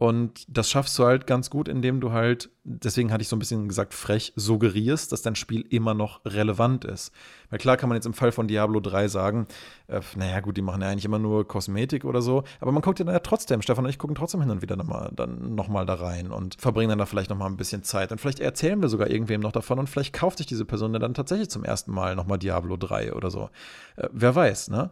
[0.01, 3.38] Und das schaffst du halt ganz gut, indem du halt, deswegen hatte ich so ein
[3.38, 7.12] bisschen gesagt, frech suggerierst, dass dein Spiel immer noch relevant ist.
[7.51, 9.46] Weil klar kann man jetzt im Fall von Diablo 3 sagen,
[9.88, 12.98] äh, naja gut, die machen ja eigentlich immer nur Kosmetik oder so, aber man guckt
[12.98, 15.94] ja dann ja trotzdem, Stefan und ich gucken trotzdem hin und wieder nochmal dann da
[15.94, 18.11] rein und verbringen dann da vielleicht nochmal ein bisschen Zeit.
[18.11, 21.12] Und vielleicht erzählen wir sogar irgendwem noch davon und vielleicht kauft sich diese Person dann
[21.12, 23.51] tatsächlich zum ersten Mal nochmal Diablo 3 oder so.
[23.96, 24.88] Äh, wer weiß, ne?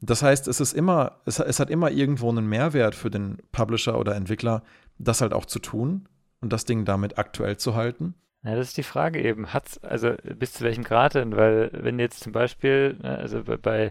[0.00, 3.98] Das heißt, es ist immer, es, es hat immer irgendwo einen Mehrwert für den Publisher
[3.98, 4.62] oder Entwickler,
[4.98, 6.08] das halt auch zu tun
[6.40, 8.14] und das Ding damit aktuell zu halten.
[8.42, 9.52] Ja, das ist die Frage eben.
[9.52, 11.34] Hat's, also bis zu welchem Grad denn?
[11.36, 13.90] Weil wenn jetzt zum Beispiel, ne, also bei,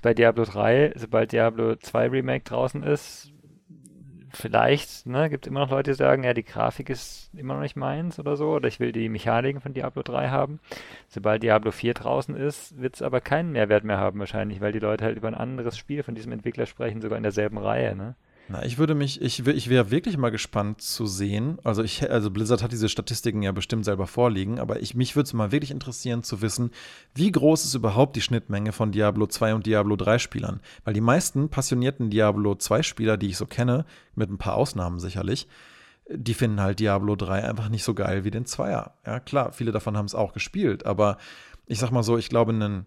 [0.00, 3.32] bei Diablo 3, sobald Diablo 2 Remake draußen ist,
[4.36, 7.62] vielleicht, ne, gibt es immer noch Leute, die sagen, ja, die Grafik ist immer noch
[7.62, 10.60] nicht meins oder so, oder ich will die Mechaniken von Diablo 3 haben.
[11.08, 14.78] Sobald Diablo 4 draußen ist, wird es aber keinen Mehrwert mehr haben wahrscheinlich, weil die
[14.78, 18.14] Leute halt über ein anderes Spiel von diesem Entwickler sprechen, sogar in derselben Reihe, ne?
[18.48, 21.58] Na, ich würde mich, ich, ich wäre wirklich mal gespannt zu sehen.
[21.64, 25.26] Also ich, also Blizzard hat diese Statistiken ja bestimmt selber vorliegen, aber ich, mich würde
[25.26, 26.70] es mal wirklich interessieren zu wissen,
[27.12, 30.60] wie groß ist überhaupt die Schnittmenge von Diablo 2 und Diablo 3 Spielern?
[30.84, 33.84] Weil die meisten passionierten Diablo 2 Spieler, die ich so kenne,
[34.14, 35.48] mit ein paar Ausnahmen sicherlich,
[36.08, 38.94] die finden halt Diablo 3 einfach nicht so geil wie den Zweier.
[39.04, 41.18] Ja, klar, viele davon haben es auch gespielt, aber
[41.66, 42.86] ich sag mal so, ich glaube, ein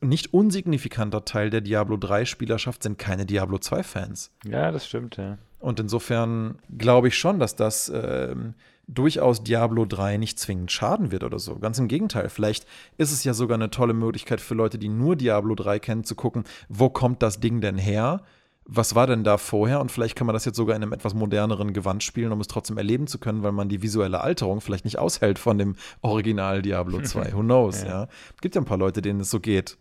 [0.00, 4.32] nicht unsignifikanter Teil der Diablo 3-Spielerschaft sind keine Diablo 2-Fans.
[4.44, 5.38] Ja, das stimmt, ja.
[5.60, 8.54] Und insofern glaube ich schon, dass das ähm,
[8.86, 11.56] durchaus Diablo 3 nicht zwingend schaden wird oder so.
[11.58, 12.28] Ganz im Gegenteil.
[12.28, 12.66] Vielleicht
[12.98, 16.14] ist es ja sogar eine tolle Möglichkeit für Leute, die nur Diablo 3 kennen, zu
[16.14, 18.22] gucken, wo kommt das Ding denn her?
[18.66, 19.80] Was war denn da vorher?
[19.80, 22.48] Und vielleicht kann man das jetzt sogar in einem etwas moderneren Gewand spielen, um es
[22.48, 26.62] trotzdem erleben zu können, weil man die visuelle Alterung vielleicht nicht aushält von dem Original
[26.62, 27.34] Diablo 2.
[27.34, 27.88] Who knows, ja.
[27.88, 28.08] ja.
[28.40, 29.76] Gibt ja ein paar Leute, denen es so geht.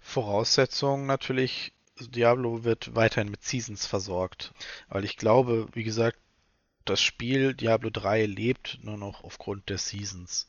[0.00, 4.52] Voraussetzung natürlich, Diablo wird weiterhin mit Seasons versorgt.
[4.88, 6.18] Weil ich glaube, wie gesagt,
[6.84, 10.46] das Spiel Diablo 3 lebt nur noch aufgrund der Seasons.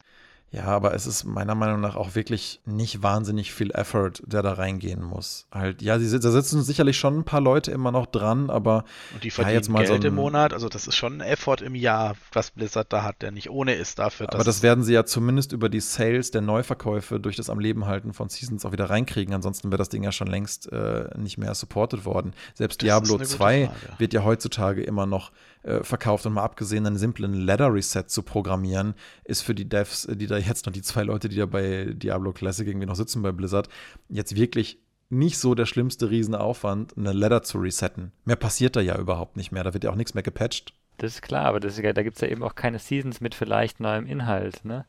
[0.49, 4.53] Ja, aber es ist meiner Meinung nach auch wirklich nicht wahnsinnig viel Effort, der da
[4.53, 5.45] reingehen muss.
[5.51, 9.25] Halt, ja, sie, da sitzen sicherlich schon ein paar Leute immer noch dran, aber und
[9.25, 11.57] die verdienen ja, jetzt mal Geld so im Monat, also das ist schon ein Effort
[11.61, 14.31] im Jahr, was Blizzard da hat, der nicht ohne ist dafür.
[14.33, 17.85] Aber das werden sie ja zumindest über die Sales der Neuverkäufe durch das am Leben
[17.85, 19.33] halten von Seasons auch wieder reinkriegen.
[19.33, 22.33] Ansonsten wäre das Ding ja schon längst äh, nicht mehr supported worden.
[22.53, 25.31] Selbst das Diablo 2 wird ja heutzutage immer noch
[25.67, 30.07] äh, verkauft und mal abgesehen, einen simplen Ladder Reset zu programmieren, ist für die Devs,
[30.09, 33.21] die da jetzt noch die zwei Leute, die da bei Diablo Classic irgendwie noch sitzen
[33.21, 33.69] bei Blizzard,
[34.09, 38.11] jetzt wirklich nicht so der schlimmste Riesenaufwand, eine Ladder zu resetten.
[38.25, 39.63] Mehr passiert da ja überhaupt nicht mehr.
[39.63, 40.73] Da wird ja auch nichts mehr gepatcht.
[40.97, 43.35] Das ist klar, aber das ist, da gibt es ja eben auch keine Seasons mit
[43.35, 44.85] vielleicht neuem Inhalt, ne?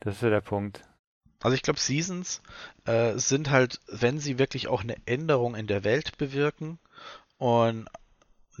[0.00, 0.84] Das ist ja der Punkt.
[1.42, 2.42] Also ich glaube, Seasons
[2.84, 6.78] äh, sind halt, wenn sie wirklich auch eine Änderung in der Welt bewirken
[7.38, 7.86] und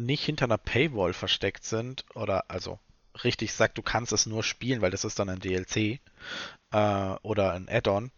[0.00, 2.78] nicht hinter einer Paywall versteckt sind oder also
[3.24, 6.00] richtig sagt, du kannst es nur spielen, weil das ist dann ein DLC
[6.72, 8.10] äh, oder ein Add-on,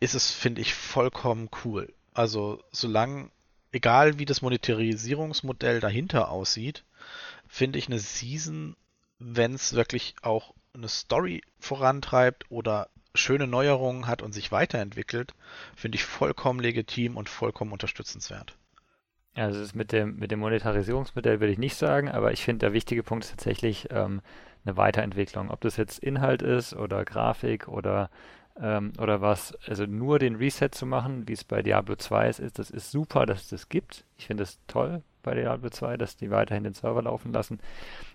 [0.00, 1.92] ist es, finde ich, vollkommen cool.
[2.14, 3.30] Also solange,
[3.72, 6.84] egal wie das Monetarisierungsmodell dahinter aussieht,
[7.48, 8.76] finde ich eine Season,
[9.18, 15.34] wenn es wirklich auch eine Story vorantreibt oder schöne Neuerungen hat und sich weiterentwickelt,
[15.74, 18.56] finde ich vollkommen legitim und vollkommen unterstützenswert.
[19.38, 22.72] Also das mit dem, mit dem Monetarisierungsmodell würde ich nicht sagen, aber ich finde, der
[22.72, 24.20] wichtige Punkt ist tatsächlich ähm,
[24.64, 25.50] eine Weiterentwicklung.
[25.50, 28.10] Ob das jetzt Inhalt ist oder Grafik oder,
[28.60, 32.58] ähm, oder was, also nur den Reset zu machen, wie es bei Diablo 2 ist,
[32.58, 34.04] das ist super, dass es das gibt.
[34.16, 37.60] Ich finde es toll bei Diablo 2, dass die weiterhin den Server laufen lassen.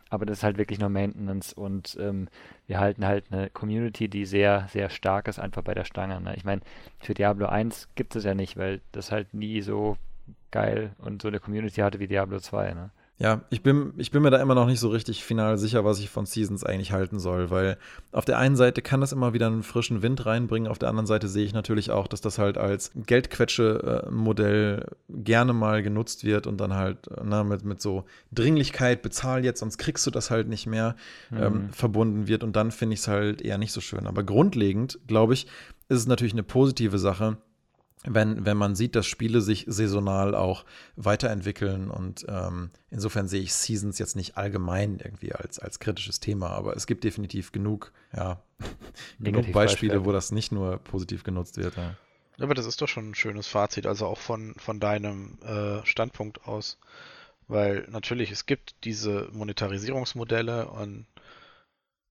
[0.10, 2.28] Aber das ist halt wirklich nur Maintenance und ähm,
[2.68, 6.22] wir halten halt eine Community, die sehr, sehr stark ist, einfach bei der Stange.
[6.22, 6.36] Ne?
[6.36, 6.62] Ich meine,
[7.00, 9.98] für Diablo 1 gibt es ja nicht, weil das halt nie so
[10.52, 12.74] geil und so eine Community hatte wie Diablo 2.
[12.74, 12.92] Ne?
[13.20, 16.00] Ja, ich bin, ich bin mir da immer noch nicht so richtig final sicher, was
[16.00, 17.78] ich von Seasons eigentlich halten soll, weil
[18.12, 21.06] auf der einen Seite kann das immer wieder einen frischen Wind reinbringen, auf der anderen
[21.06, 26.58] Seite sehe ich natürlich auch, dass das halt als Geldquetsche-Modell gerne mal genutzt wird und
[26.60, 30.66] dann halt na, mit, mit so Dringlichkeit, bezahl jetzt, sonst kriegst du das halt nicht
[30.66, 30.96] mehr,
[31.30, 31.38] mhm.
[31.38, 34.08] ähm, verbunden wird und dann finde ich es halt eher nicht so schön.
[34.08, 35.46] Aber grundlegend, glaube ich,
[35.88, 37.38] ist es natürlich eine positive Sache,
[38.06, 41.90] wenn, wenn man sieht, dass Spiele sich saisonal auch weiterentwickeln.
[41.90, 46.76] Und ähm, insofern sehe ich Seasons jetzt nicht allgemein irgendwie als, als kritisches Thema, aber
[46.76, 48.42] es gibt definitiv genug, ja,
[49.20, 51.78] genug Beispiele, wo das nicht nur positiv genutzt wird.
[51.78, 51.96] Ja.
[52.40, 56.48] Aber das ist doch schon ein schönes Fazit, also auch von, von deinem äh, Standpunkt
[56.48, 56.80] aus.
[57.48, 61.06] Weil natürlich, es gibt diese Monetarisierungsmodelle und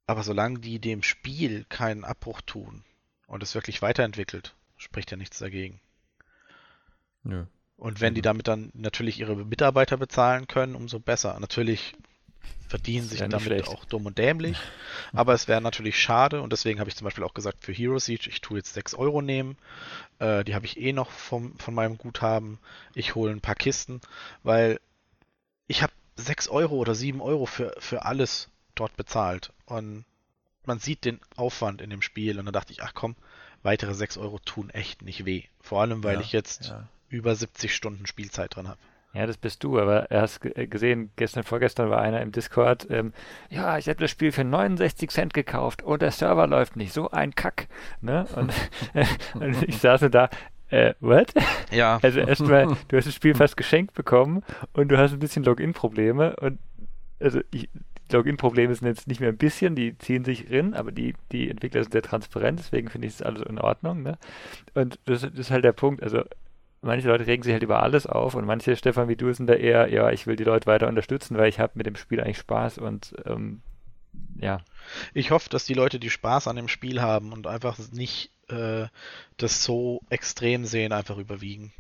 [0.07, 2.85] aber solange die dem Spiel keinen Abbruch tun
[3.27, 5.81] und es wirklich weiterentwickelt, spricht ja nichts dagegen.
[7.23, 7.47] Nö.
[7.77, 8.25] Und wenn die mhm.
[8.25, 11.39] damit dann natürlich ihre Mitarbeiter bezahlen können, umso besser.
[11.41, 11.95] Natürlich
[12.69, 13.69] verdienen sich damit schlecht.
[13.69, 14.57] auch dumm und dämlich,
[15.13, 17.99] aber es wäre natürlich schade und deswegen habe ich zum Beispiel auch gesagt, für Hero
[17.99, 19.57] Siege, ich tue jetzt 6 Euro nehmen,
[20.21, 22.59] äh, die habe ich eh noch vom, von meinem Guthaben,
[22.95, 24.01] ich hole ein paar Kisten,
[24.43, 24.81] weil
[25.67, 30.07] ich habe 6 Euro oder 7 Euro für, für alles dort bezahlt und
[30.65, 33.17] man sieht den Aufwand in dem Spiel und dann dachte ich, ach komm,
[33.63, 35.45] weitere 6 Euro tun echt nicht weh.
[35.61, 36.89] Vor allem, weil ja, ich jetzt ja.
[37.09, 38.79] über 70 Stunden Spielzeit drin habe.
[39.15, 42.87] Ja, das bist du, aber er hast äh, gesehen, gestern, vorgestern war einer im Discord,
[42.91, 43.13] ähm,
[43.51, 47.11] ja, ich habe das Spiel für 69 Cent gekauft und der Server läuft nicht, so
[47.11, 47.69] ein Kack.
[48.01, 48.27] Ne?
[48.35, 48.55] Und,
[49.35, 50.31] und ich saß da,
[50.71, 51.35] äh, what?
[51.71, 51.99] Ja.
[52.03, 54.43] Also erstmal, du hast das Spiel fast geschenkt bekommen
[54.73, 56.59] und du hast ein bisschen Login-Probleme und
[57.21, 57.69] also ich,
[58.13, 61.83] Login-Probleme sind jetzt nicht mehr ein bisschen, die ziehen sich rein, aber die, die Entwickler
[61.83, 64.03] sind sehr transparent, deswegen finde ich es alles in Ordnung.
[64.03, 64.19] Ne?
[64.75, 66.03] Und das, das, ist halt der Punkt.
[66.03, 66.23] Also
[66.83, 69.55] manche Leute regen sich halt über alles auf und manche, Stefan, wie du, sind da
[69.55, 72.39] eher, ja, ich will die Leute weiter unterstützen, weil ich habe mit dem Spiel eigentlich
[72.39, 73.63] Spaß und ähm,
[74.39, 74.61] ja.
[75.15, 78.87] Ich hoffe, dass die Leute, die Spaß an dem Spiel haben und einfach nicht äh,
[79.37, 81.73] das so extrem sehen, einfach überwiegen.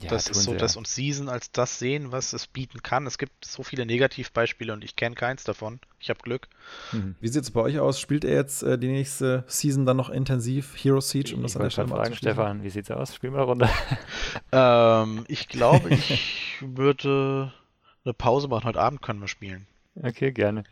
[0.00, 3.06] Ja, das ist so, sie, dass uns Season als das sehen, was es bieten kann.
[3.06, 5.78] Es gibt so viele Negativbeispiele und ich kenne keins davon.
[6.00, 6.48] Ich habe Glück.
[6.92, 7.14] Mhm.
[7.20, 8.00] Wie sieht es bei euch aus?
[8.00, 11.36] Spielt er jetzt äh, die nächste Season dann noch intensiv Hero Siege?
[11.36, 13.14] Um das ich wollte schon fragen, Stefan, wie sieht's aus?
[13.14, 13.70] Spielen wir eine Runde.
[14.52, 17.52] ähm, ich glaube, ich würde
[18.04, 18.64] eine Pause machen.
[18.64, 19.66] Heute Abend können wir spielen.
[20.02, 20.64] Okay, gerne.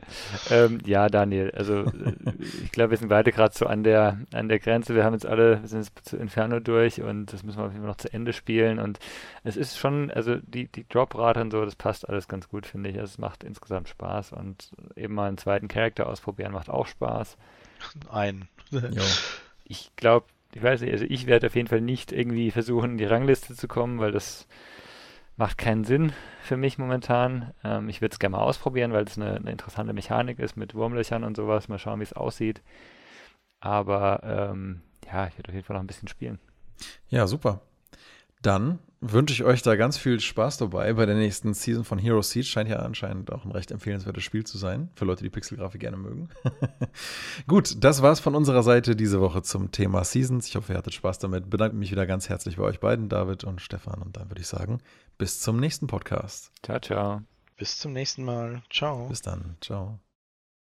[0.51, 1.85] Ähm, ja, Daniel, also
[2.65, 4.97] ich glaube, wir sind beide gerade so an der, an der Grenze.
[4.97, 7.73] Wir haben jetzt alle, wir sind jetzt zu Inferno durch und das müssen wir auf
[7.73, 8.81] jeden Fall noch zu Ende spielen.
[8.81, 8.99] Und
[9.45, 12.91] es ist schon, also die, die Drop-Rate und so, das passt alles ganz gut, finde
[12.91, 12.97] ich.
[12.97, 17.37] Es macht insgesamt Spaß und eben mal einen zweiten Charakter ausprobieren macht auch Spaß.
[18.11, 18.49] Ein.
[19.65, 22.99] ich glaube, ich weiß nicht, also ich werde auf jeden Fall nicht irgendwie versuchen, in
[22.99, 24.49] die Rangliste zu kommen, weil das
[25.37, 26.13] macht keinen Sinn
[26.43, 27.53] für mich momentan.
[27.65, 30.75] Ähm, ich würde es gerne mal ausprobieren, weil es eine, eine, interessante Mechanik ist mit
[30.75, 31.69] Wurmlöchern und sowas.
[31.69, 32.63] Mal schauen, wie es aussieht.
[33.61, 36.39] Aber ähm, ja, ich werde auf jeden Fall noch ein bisschen spielen.
[37.09, 37.61] Ja, super.
[38.43, 42.23] Dann wünsche ich euch da ganz viel Spaß dabei bei der nächsten Season von Hero
[42.23, 42.47] Siege.
[42.47, 45.97] Scheint ja anscheinend auch ein recht empfehlenswertes Spiel zu sein, für Leute, die Pixelgrafik gerne
[45.97, 46.29] mögen.
[47.47, 50.49] Gut, das war's von unserer Seite diese Woche zum Thema Seasons.
[50.49, 51.51] Ich hoffe, ihr hattet Spaß damit.
[51.51, 54.03] Bedanke mich wieder ganz herzlich bei euch beiden, David und Stefan.
[54.03, 54.79] Und dann würde ich sagen,
[55.23, 56.51] bis zum nächsten Podcast.
[56.65, 57.23] Ciao, ciao.
[57.57, 58.65] Bis zum nächsten Mal.
[58.71, 59.07] Ciao.
[59.07, 59.57] Bis dann.
[59.61, 60.01] Ciao.